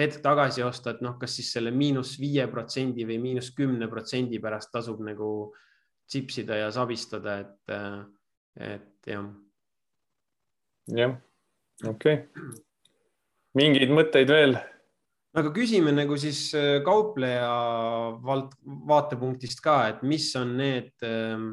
hetk 0.00 0.22
tagasi 0.24 0.64
osta, 0.64 0.94
et 0.94 1.02
noh, 1.04 1.18
kas 1.20 1.34
siis 1.36 1.50
selle 1.52 1.72
miinus 1.74 2.14
viie 2.20 2.46
protsendi 2.48 3.04
või 3.08 3.18
miinus 3.20 3.50
kümne 3.56 3.88
protsendi 3.90 4.40
pärast 4.40 4.72
tasub 4.72 5.02
nagu 5.04 5.52
tsipsida 6.08 6.56
ja 6.62 6.70
sabistada, 6.74 7.38
et, 7.44 7.74
äh, 7.76 8.00
et 8.72 9.12
jah. 9.12 9.28
jah 10.88 11.16
okei 11.84 12.22
okay., 12.24 12.58
mingeid 13.60 13.92
mõtteid 13.92 14.32
veel? 14.32 14.56
Aga 15.38 15.50
küsime 15.54 15.92
nagu 15.94 16.16
siis 16.18 16.48
äh, 16.58 16.78
kaupleja 16.86 17.50
vald, 18.24 18.54
vaatepunktist 18.90 19.62
ka, 19.64 19.82
et 19.92 20.06
mis 20.06 20.30
on 20.38 20.56
need 20.58 21.06
ähm, 21.06 21.52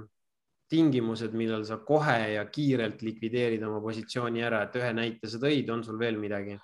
tingimused, 0.70 1.36
millal 1.38 1.63
sa 1.68 1.80
kohe 1.86 2.18
ja 2.36 2.46
kiirelt 2.52 3.04
likvideerid 3.06 3.63
oma 3.63 3.80
positsiooni 3.84 4.44
ära, 4.44 4.66
et 4.66 4.76
ühe 4.80 4.90
näite 4.96 5.30
sa 5.32 5.40
tõid, 5.42 5.70
on 5.74 5.86
sul 5.86 6.00
veel 6.00 6.20
midagi? 6.22 6.58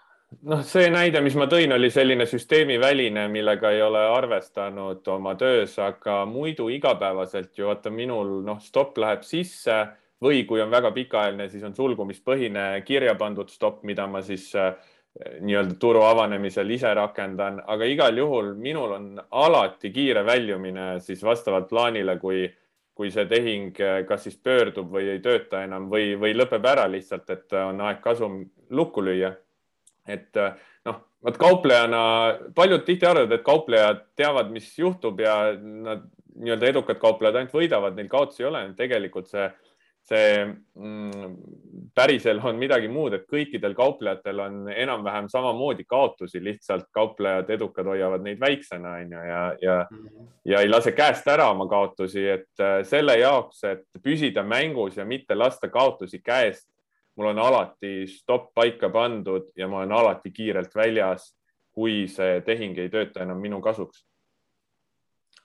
noh, 0.49 0.63
see 0.65 0.87
näide, 0.89 1.21
mis 1.21 1.35
ma 1.37 1.45
tõin, 1.49 1.75
oli 1.75 1.91
selline 1.93 2.25
süsteemiväline, 2.29 3.27
millega 3.31 3.69
ei 3.73 3.83
ole 3.85 4.01
arvestanud 4.15 5.05
oma 5.13 5.35
töös, 5.39 5.75
aga 5.77 6.23
muidu 6.29 6.69
igapäevaselt 6.73 7.53
ju 7.57 7.69
vaata 7.69 7.91
minul 7.93 8.39
noh, 8.45 8.57
stopp 8.63 8.97
läheb 8.97 9.21
sisse 9.27 9.83
või 10.23 10.41
kui 10.49 10.61
on 10.63 10.71
väga 10.71 10.93
pikaajaline, 10.95 11.49
siis 11.51 11.63
on 11.67 11.75
sulgumispõhine 11.77 12.65
kirja 12.87 13.13
pandud 13.19 13.51
stopp, 13.51 13.83
mida 13.85 14.07
ma 14.09 14.23
siis 14.25 14.49
äh, 14.57 14.73
nii-öelda 15.13 15.75
turu 15.79 16.01
avanemisel 16.07 16.69
ise 16.73 16.93
rakendan, 16.97 17.59
aga 17.69 17.85
igal 17.85 18.17
juhul 18.17 18.53
minul 18.57 18.95
on 18.95 19.07
alati 19.29 19.91
kiire 19.93 20.23
väljumine 20.25 20.97
siis 21.05 21.21
vastavalt 21.23 21.69
plaanile, 21.69 22.17
kui, 22.21 22.47
kui 22.97 23.11
see 23.13 23.27
tehing 23.29 23.77
äh, 23.81 24.01
kas 24.09 24.25
siis 24.25 24.39
pöördub 24.41 24.89
või 24.93 25.11
ei 25.13 25.21
tööta 25.21 25.63
enam 25.67 25.85
või, 25.91 26.13
või 26.19 26.33
lõpeb 26.37 26.65
ära 26.65 26.87
lihtsalt, 26.89 27.29
et 27.29 27.57
on 27.61 27.81
aeg 27.85 28.01
kasum 28.01 28.41
lukku 28.73 29.05
lüüa. 29.05 29.35
et 30.07 30.37
äh, 30.37 30.57
noh, 30.85 30.97
vot 31.23 31.37
kauplejana, 31.37 32.01
paljud 32.55 32.83
tihti 32.83 33.05
arvavad, 33.05 33.31
et 33.31 33.45
kauplejad 33.45 34.01
teavad, 34.17 34.49
mis 34.51 34.73
juhtub 34.79 35.21
ja 35.21 35.53
nad 35.57 36.09
nii-öelda 36.33 36.71
edukad 36.73 36.97
kauplejad 36.97 37.37
ainult 37.37 37.53
võidavad, 37.53 37.93
neil 37.95 38.09
kaotusi 38.09 38.43
ei 38.43 38.49
ole. 38.49 38.63
tegelikult 38.77 39.29
see 39.29 39.45
see 40.03 40.45
mm, 40.75 41.35
päriselu 41.95 42.41
on 42.49 42.57
midagi 42.59 42.89
muud, 42.91 43.13
et 43.15 43.23
kõikidel 43.29 43.75
kauplejatel 43.77 44.41
on 44.43 44.57
enam-vähem 44.71 45.29
samamoodi 45.31 45.85
kaotusi, 45.87 46.41
lihtsalt 46.43 46.89
kauplejad 46.91 47.49
edukad 47.55 47.87
hoiavad 47.87 48.25
neid 48.25 48.41
väiksena, 48.41 48.97
on 48.99 49.15
ju, 49.15 49.23
ja, 49.29 49.41
ja 49.61 49.77
mm, 49.89 50.07
-hmm. 50.07 50.27
ja 50.51 50.59
ei 50.59 50.69
lase 50.69 50.91
käest 50.91 51.27
ära 51.27 51.49
oma 51.51 51.67
kaotusi, 51.71 52.27
et 52.29 52.59
äh, 52.59 52.81
selle 52.83 53.17
jaoks, 53.17 53.63
et 53.63 53.85
püsida 54.03 54.43
mängus 54.43 54.97
ja 54.97 55.05
mitte 55.05 55.35
lasta 55.35 55.69
kaotusi 55.69 56.19
käest, 56.19 56.67
mul 57.15 57.31
on 57.31 57.39
alati 57.39 58.07
stopp 58.07 58.53
paika 58.53 58.89
pandud 58.89 59.51
ja 59.55 59.67
ma 59.67 59.77
olen 59.77 59.91
alati 59.91 60.31
kiirelt 60.31 60.75
väljas, 60.75 61.31
kui 61.71 62.07
see 62.07 62.41
tehing 62.41 62.77
ei 62.77 62.89
tööta 62.89 63.23
enam 63.23 63.39
minu 63.41 63.61
kasuks. 63.61 64.05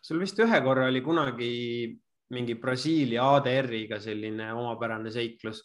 sul 0.02 0.20
vist 0.20 0.38
ühe 0.38 0.60
korra 0.60 0.86
oli 0.86 1.00
kunagi 1.00 1.98
mingi 2.34 2.58
Brasiilia 2.60 3.24
ADR-iga 3.36 4.00
selline 4.02 4.52
omapärane 4.52 5.10
seiklus. 5.12 5.64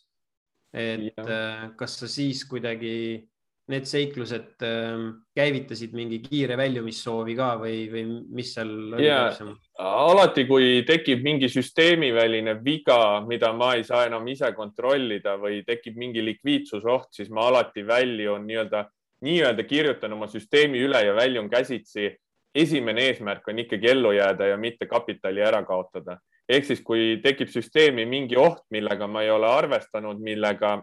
et 0.73 1.11
ja. 1.11 1.23
Äh, 1.29 1.67
kas 1.77 1.99
sa 1.99 2.07
siis 2.09 2.47
kuidagi 2.49 3.21
need 3.69 3.85
seiklused 3.85 4.63
äh, 4.65 5.03
käivitasid 5.37 5.93
mingi 5.93 6.17
kiire 6.23 6.57
väljumissoovi 6.57 7.35
ka 7.37 7.51
või, 7.61 7.83
või 7.91 8.01
mis 8.33 8.55
seal 8.55 8.71
oli 8.97 9.05
täpsem? 9.05 9.53
alati, 9.77 10.47
kui 10.49 10.81
tekib 10.87 11.21
mingi 11.23 11.47
süsteemiväline 11.51 12.57
viga, 12.65 13.21
mida 13.27 13.53
ma 13.53 13.75
ei 13.77 13.85
saa 13.87 14.07
enam 14.09 14.25
ise 14.33 14.49
kontrollida 14.57 15.37
või 15.39 15.61
tekib 15.67 15.99
mingi 15.99 16.25
likviidsusoht, 16.25 17.13
siis 17.13 17.29
ma 17.29 17.45
alati 17.51 17.85
väljun 17.87 18.49
nii-öelda, 18.49 18.83
nii-öelda 19.23 19.69
kirjutan 19.69 20.17
oma 20.17 20.27
süsteemi 20.31 20.81
üle 20.83 21.05
ja 21.05 21.15
väljun 21.15 21.49
käsitsi. 21.49 22.11
esimene 22.53 23.01
eesmärk 23.09 23.47
on 23.47 23.59
ikkagi 23.59 23.87
ellu 23.89 24.11
jääda 24.13 24.47
ja 24.47 24.57
mitte 24.57 24.85
kapitali 24.85 25.41
ära 25.41 25.63
kaotada 25.65 26.19
ehk 26.53 26.67
siis, 26.67 26.81
kui 26.85 27.19
tekib 27.23 27.51
süsteemi 27.51 28.05
mingi 28.09 28.37
oht, 28.39 28.63
millega 28.73 29.07
ma 29.07 29.23
ei 29.23 29.31
ole 29.33 29.49
arvestanud, 29.49 30.19
millega 30.23 30.77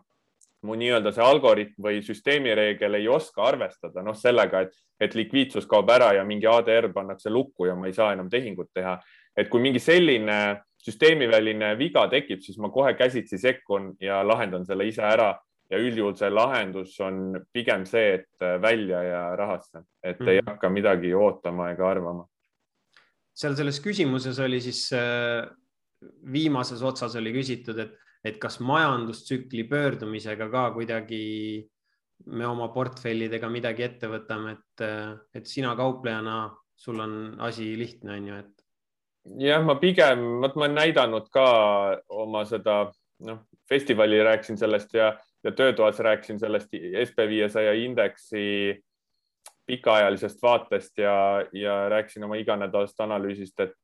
mu 0.66 0.76
nii-öelda 0.76 1.12
see 1.16 1.24
algoritm 1.24 1.84
või 1.86 2.00
süsteemireegel 2.04 2.98
ei 2.98 3.08
oska 3.08 3.46
arvestada, 3.48 4.02
noh, 4.04 4.16
sellega, 4.16 4.66
et, 4.66 4.74
et 5.00 5.14
likviidsus 5.16 5.68
kaob 5.68 5.88
ära 5.92 6.12
ja 6.18 6.24
mingi 6.28 6.48
ADR 6.50 6.90
pannakse 6.92 7.32
lukku 7.32 7.70
ja 7.70 7.76
ma 7.78 7.88
ei 7.88 7.96
saa 7.96 8.12
enam 8.16 8.28
tehingut 8.30 8.68
teha. 8.74 8.98
et 9.36 9.48
kui 9.48 9.60
mingi 9.62 9.78
selline 9.80 10.60
süsteemiväline 10.84 11.76
viga 11.78 12.06
tekib, 12.10 12.40
siis 12.42 12.58
ma 12.58 12.68
kohe 12.72 12.92
käsitsi 12.94 13.38
sekkun 13.38 13.94
ja 14.00 14.20
lahendan 14.26 14.66
selle 14.66 14.84
ise 14.88 15.02
ära 15.06 15.30
ja 15.70 15.78
üldjuhul 15.78 16.16
see 16.18 16.30
lahendus 16.30 16.96
on 17.00 17.38
pigem 17.52 17.86
see, 17.86 18.18
et 18.18 18.44
välja 18.62 19.02
ja 19.02 19.22
rahasse, 19.36 19.84
et 20.02 20.18
mm 20.18 20.26
-hmm. 20.26 20.30
ei 20.30 20.40
mhm. 20.40 20.50
hakka 20.50 20.68
midagi 20.68 21.14
ootama 21.14 21.70
ega 21.70 21.90
arvama 21.90 22.26
seal 23.40 23.56
selles 23.56 23.80
küsimuses 23.82 24.38
oli 24.42 24.60
siis 24.62 24.86
äh, 24.96 25.48
viimases 26.32 26.82
otsas 26.84 27.16
oli 27.20 27.32
küsitud, 27.34 27.78
et, 27.80 27.96
et 28.24 28.38
kas 28.40 28.58
majandustsükli 28.64 29.66
pöördumisega 29.70 30.48
ka 30.52 30.70
kuidagi 30.76 31.24
me 32.36 32.46
oma 32.46 32.68
portfellidega 32.74 33.48
midagi 33.52 33.86
ette 33.86 34.10
võtame, 34.12 34.56
et, 34.58 34.84
äh, 34.84 35.14
et 35.34 35.48
sina 35.48 35.72
kauplejana, 35.78 36.42
sul 36.76 37.00
on 37.00 37.14
asi 37.44 37.72
lihtne, 37.80 38.16
on 38.16 38.28
ju, 38.30 38.40
et. 38.44 38.66
jah, 39.46 39.64
ma 39.64 39.76
pigem, 39.80 40.26
vot 40.42 40.56
ma 40.56 40.66
olen 40.66 40.78
näidanud 40.80 41.32
ka 41.32 41.46
oma 42.22 42.44
seda, 42.48 42.82
noh, 43.24 43.42
festivali 43.68 44.20
rääkisin 44.24 44.58
sellest 44.60 44.94
ja, 44.96 45.14
ja 45.44 45.52
töötoas 45.56 46.00
rääkisin 46.02 46.40
sellest 46.40 46.72
SB 47.06 47.28
viiesaja 47.30 47.72
indeksi 47.78 48.44
pikaajalisest 49.70 50.42
vaatest 50.42 50.98
ja, 50.98 51.14
ja 51.52 51.76
rääkisin 51.88 52.24
oma 52.26 52.38
iganädalasest 52.40 53.00
analüüsist, 53.06 53.60
et 53.62 53.76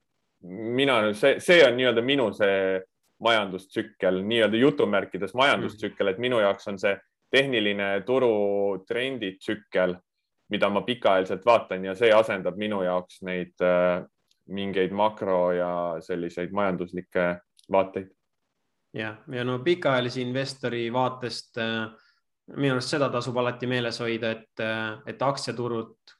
mina, 0.42 0.98
see, 1.14 1.38
see 1.42 1.62
on 1.66 1.76
nii-öelda 1.78 2.02
minu 2.02 2.30
see 2.34 2.80
majandustsükkel, 3.22 4.20
nii-öelda 4.26 4.58
jutumärkides 4.60 5.34
majandustsükkel, 5.38 6.10
et 6.10 6.18
minu 6.20 6.40
jaoks 6.42 6.68
on 6.68 6.80
see 6.80 6.96
tehniline 7.32 8.02
turutrenditsükkel, 8.06 9.96
mida 10.52 10.68
ma 10.70 10.82
pikaajaliselt 10.86 11.46
vaatan 11.46 11.88
ja 11.88 11.94
see 11.98 12.12
asendab 12.14 12.58
minu 12.60 12.82
jaoks 12.86 13.22
neid 13.26 13.64
äh, 13.64 14.04
mingeid 14.46 14.92
makro 14.94 15.52
ja 15.52 15.70
selliseid 16.00 16.52
majanduslikke 16.54 17.28
vaateid. 17.72 18.10
jah, 18.94 19.16
ja 19.32 19.44
no 19.44 19.58
pikaajalise 19.58 20.20
investori 20.22 20.86
vaatest 20.92 21.58
äh, 21.58 21.88
minu 22.54 22.76
arust 22.76 22.94
seda 22.94 23.08
tasub 23.10 23.38
alati 23.40 23.66
meeles 23.66 23.98
hoida, 24.02 24.30
et, 24.36 24.62
et 25.10 25.22
aktsiaturud 25.22 26.14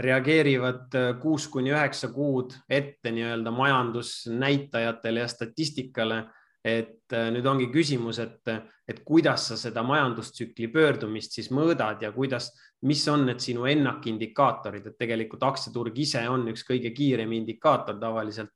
reageerivad 0.00 0.96
kuus 1.22 1.46
kuni 1.48 1.72
üheksa 1.72 2.10
kuud 2.12 2.52
ette 2.68 3.12
nii-öelda 3.12 3.52
majandusnäitajatele 3.52 5.24
ja 5.24 5.28
statistikale. 5.28 6.24
et 6.66 7.14
nüüd 7.30 7.46
ongi 7.46 7.68
küsimus, 7.70 8.18
et, 8.18 8.48
et 8.90 9.04
kuidas 9.06 9.44
sa 9.52 9.56
seda 9.56 9.84
majandustsükli 9.86 10.66
pöördumist 10.74 11.36
siis 11.36 11.46
mõõdad 11.54 12.00
ja 12.02 12.10
kuidas, 12.10 12.48
mis 12.82 13.04
on 13.08 13.22
need 13.28 13.38
sinu 13.38 13.68
ennakindikaatorid, 13.70 14.88
et 14.88 14.96
tegelikult 14.98 15.44
aktsiaturg 15.46 15.94
ise 16.02 16.24
on 16.26 16.48
üks 16.50 16.66
kõige 16.66 16.90
kiirem 16.90 17.36
indikaator 17.38 18.00
tavaliselt. 18.02 18.50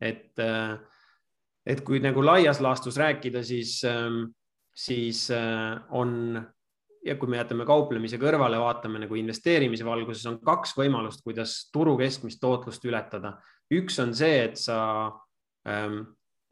et, 0.00 0.38
et 1.66 1.82
kui 1.82 1.98
nagu 1.98 2.22
laias 2.22 2.60
laastus 2.62 2.96
rääkida, 3.02 3.42
siis 3.42 3.80
siis 4.80 5.26
äh, 5.34 5.76
on 5.90 6.40
ja 7.04 7.16
kui 7.16 7.30
me 7.32 7.38
jätame 7.40 7.64
kauplemise 7.68 8.18
kõrvale, 8.20 8.60
vaatame 8.60 9.00
nagu 9.04 9.16
investeerimise 9.16 9.86
valguses, 9.86 10.26
on 10.28 10.38
kaks 10.44 10.74
võimalust, 10.76 11.24
kuidas 11.24 11.56
turu 11.72 11.96
keskmist 12.00 12.40
tootlust 12.42 12.84
ületada. 12.84 13.38
üks 13.72 14.00
on 14.02 14.12
see, 14.14 14.42
et 14.44 14.58
sa 14.58 14.78
ähm, 15.68 16.02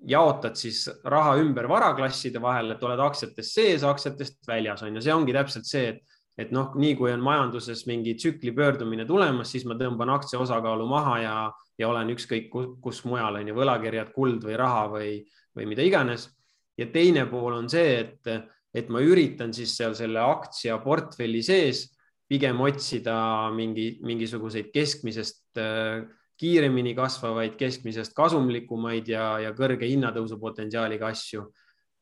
jaotad 0.06 0.56
siis 0.56 0.86
raha 1.04 1.36
ümber 1.40 1.68
varaklasside 1.68 2.40
vahel, 2.40 2.72
et 2.72 2.82
oled 2.82 3.00
aktsiatest 3.02 3.58
sees, 3.58 3.84
aktsiatest 3.84 4.46
väljas 4.48 4.84
on 4.86 4.94
ju, 4.94 5.02
see 5.02 5.14
ongi 5.14 5.34
täpselt 5.36 5.68
see, 5.68 5.88
et, 5.92 6.16
et 6.38 6.54
noh, 6.54 6.70
nii 6.78 6.94
kui 6.96 7.10
on 7.12 7.24
majanduses 7.24 7.84
mingi 7.90 8.14
tsükli 8.14 8.54
pöördumine 8.56 9.04
tulemas, 9.08 9.50
siis 9.52 9.66
ma 9.68 9.76
tõmban 9.76 10.14
aktsia 10.14 10.40
osakaalu 10.40 10.86
maha 10.88 11.18
ja, 11.24 11.36
ja 11.78 11.90
olen 11.90 12.14
ükskõik 12.14 12.48
kus, 12.54 12.72
kus 12.80 13.04
mujal 13.10 13.42
on 13.42 13.50
ju 13.50 13.58
võlakirjad, 13.58 14.14
kuld 14.14 14.46
või 14.48 14.56
raha 14.56 14.86
või, 14.94 15.12
või 15.58 15.68
mida 15.74 15.84
iganes 15.84 16.30
ja 16.78 16.86
teine 16.92 17.26
pool 17.30 17.56
on 17.58 17.68
see, 17.70 17.98
et, 18.00 18.28
et 18.74 18.90
ma 18.92 19.02
üritan 19.02 19.52
siis 19.54 19.74
seal 19.76 19.96
selle 19.98 20.22
aktsiaportfelli 20.22 21.42
sees 21.42 21.88
pigem 22.28 22.60
otsida 22.60 23.16
mingi, 23.54 23.98
mingisuguseid 24.04 24.68
keskmisest 24.74 25.58
äh, 25.60 26.04
kiiremini 26.38 26.94
kasvavaid, 26.94 27.56
keskmisest 27.58 28.14
kasumlikumaid 28.14 29.08
ja, 29.10 29.24
ja 29.42 29.54
kõrge 29.56 29.88
hinnatõusu 29.90 30.38
potentsiaaliga 30.40 31.10
asju. 31.10 31.48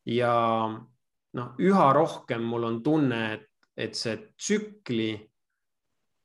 ja 0.06 0.32
noh, 1.36 1.54
üha 1.58 1.86
rohkem 1.92 2.44
mul 2.44 2.68
on 2.68 2.82
tunne, 2.84 3.22
et, 3.34 3.48
et 3.76 3.96
see 3.96 4.16
tsükli 4.36 5.14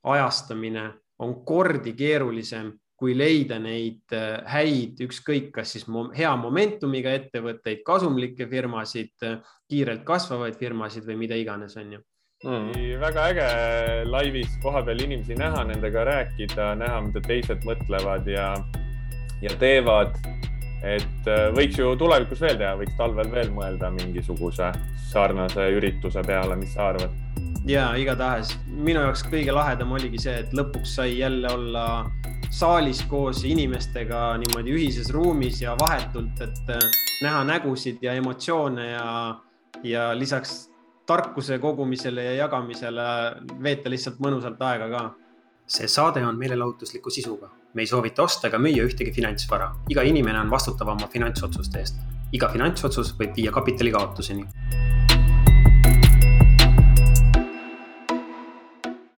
ajastamine 0.04 0.90
on 1.22 1.40
kordi 1.46 1.94
keerulisem 1.94 2.72
kui 3.02 3.16
leida 3.18 3.58
neid 3.58 4.14
äh, 4.14 4.44
häid, 4.46 5.00
ükskõik, 5.08 5.50
kas 5.56 5.74
siis 5.74 5.88
hea 6.14 6.32
momentumiga 6.38 7.16
ettevõtteid, 7.18 7.82
kasumlikke 7.88 8.46
firmasid, 8.52 9.16
äh, 9.26 9.40
kiirelt 9.72 10.06
kasvavaid 10.06 10.60
firmasid 10.60 11.08
või 11.10 11.24
mida 11.24 11.40
iganes, 11.40 11.74
on 11.82 11.98
ju 11.98 12.02
mm.. 12.46 13.00
väga 13.02 13.26
äge 13.32 13.48
laivis 14.06 14.54
kohapeal 14.62 15.02
inimesi 15.02 15.38
näha, 15.40 15.66
nendega 15.72 16.06
rääkida, 16.12 16.76
näha, 16.78 17.02
mida 17.08 17.26
teised 17.26 17.66
mõtlevad 17.66 18.30
ja, 18.30 18.54
ja 19.41 19.58
teevad. 19.62 20.14
Et 20.84 21.29
äh, 21.29 21.49
võiks 21.55 21.77
ju 21.79 21.93
tulevikus 21.99 22.41
veel 22.41 22.57
teha, 22.57 22.75
võiks 22.79 22.97
talvel 22.97 23.29
veel 23.32 23.51
mõelda 23.53 23.91
mingisuguse 23.93 24.71
sarnase 25.11 25.67
ürituse 25.77 26.23
peale, 26.25 26.57
mis 26.59 26.73
sa 26.73 26.91
arvad? 26.93 27.13
ja 27.69 27.91
igatahes 27.99 28.55
minu 28.65 29.03
jaoks 29.03 29.21
kõige 29.29 29.53
lahedam 29.53 29.91
oligi 29.93 30.17
see, 30.23 30.39
et 30.41 30.53
lõpuks 30.57 30.95
sai 30.97 31.19
jälle 31.19 31.51
olla 31.53 31.86
saalis 32.49 33.03
koos 33.09 33.43
inimestega 33.45 34.23
niimoodi 34.41 34.73
ühises 34.73 35.11
ruumis 35.13 35.61
ja 35.61 35.75
vahetult, 35.79 36.41
et 36.41 36.73
äh, 36.73 36.89
näha 37.21 37.43
nägusid 37.47 38.01
ja 38.01 38.17
emotsioone 38.17 38.89
ja, 38.91 39.07
ja 39.84 40.09
lisaks 40.17 40.71
tarkuse 41.05 41.59
kogumisele 41.59 42.23
ja 42.23 42.34
jagamisele 42.43 43.07
veeta 43.63 43.89
lihtsalt 43.89 44.21
mõnusalt 44.23 44.61
aega 44.65 44.89
ka. 44.91 45.03
See 45.72 45.88
saade 45.88 46.24
on 46.28 46.39
meelelahutusliku 46.39 47.09
sisuga, 47.09 47.49
me 47.74 47.86
ei 47.86 47.88
soovita 47.88 48.26
osta 48.28 48.49
ega 48.49 48.59
müüa 48.59 48.84
ühtegi 48.89 49.13
finantsvara, 49.15 49.69
iga 49.93 50.03
inimene 50.03 50.41
on 50.43 50.51
vastutav 50.51 50.91
oma 50.95 51.07
finantsotsuste 51.13 51.80
eest. 51.80 52.01
Iga 52.36 52.49
finantsotsus 52.51 53.13
võib 53.19 53.36
viia 53.36 53.51
kapitali 53.55 53.91
kaotuseni 53.91 54.45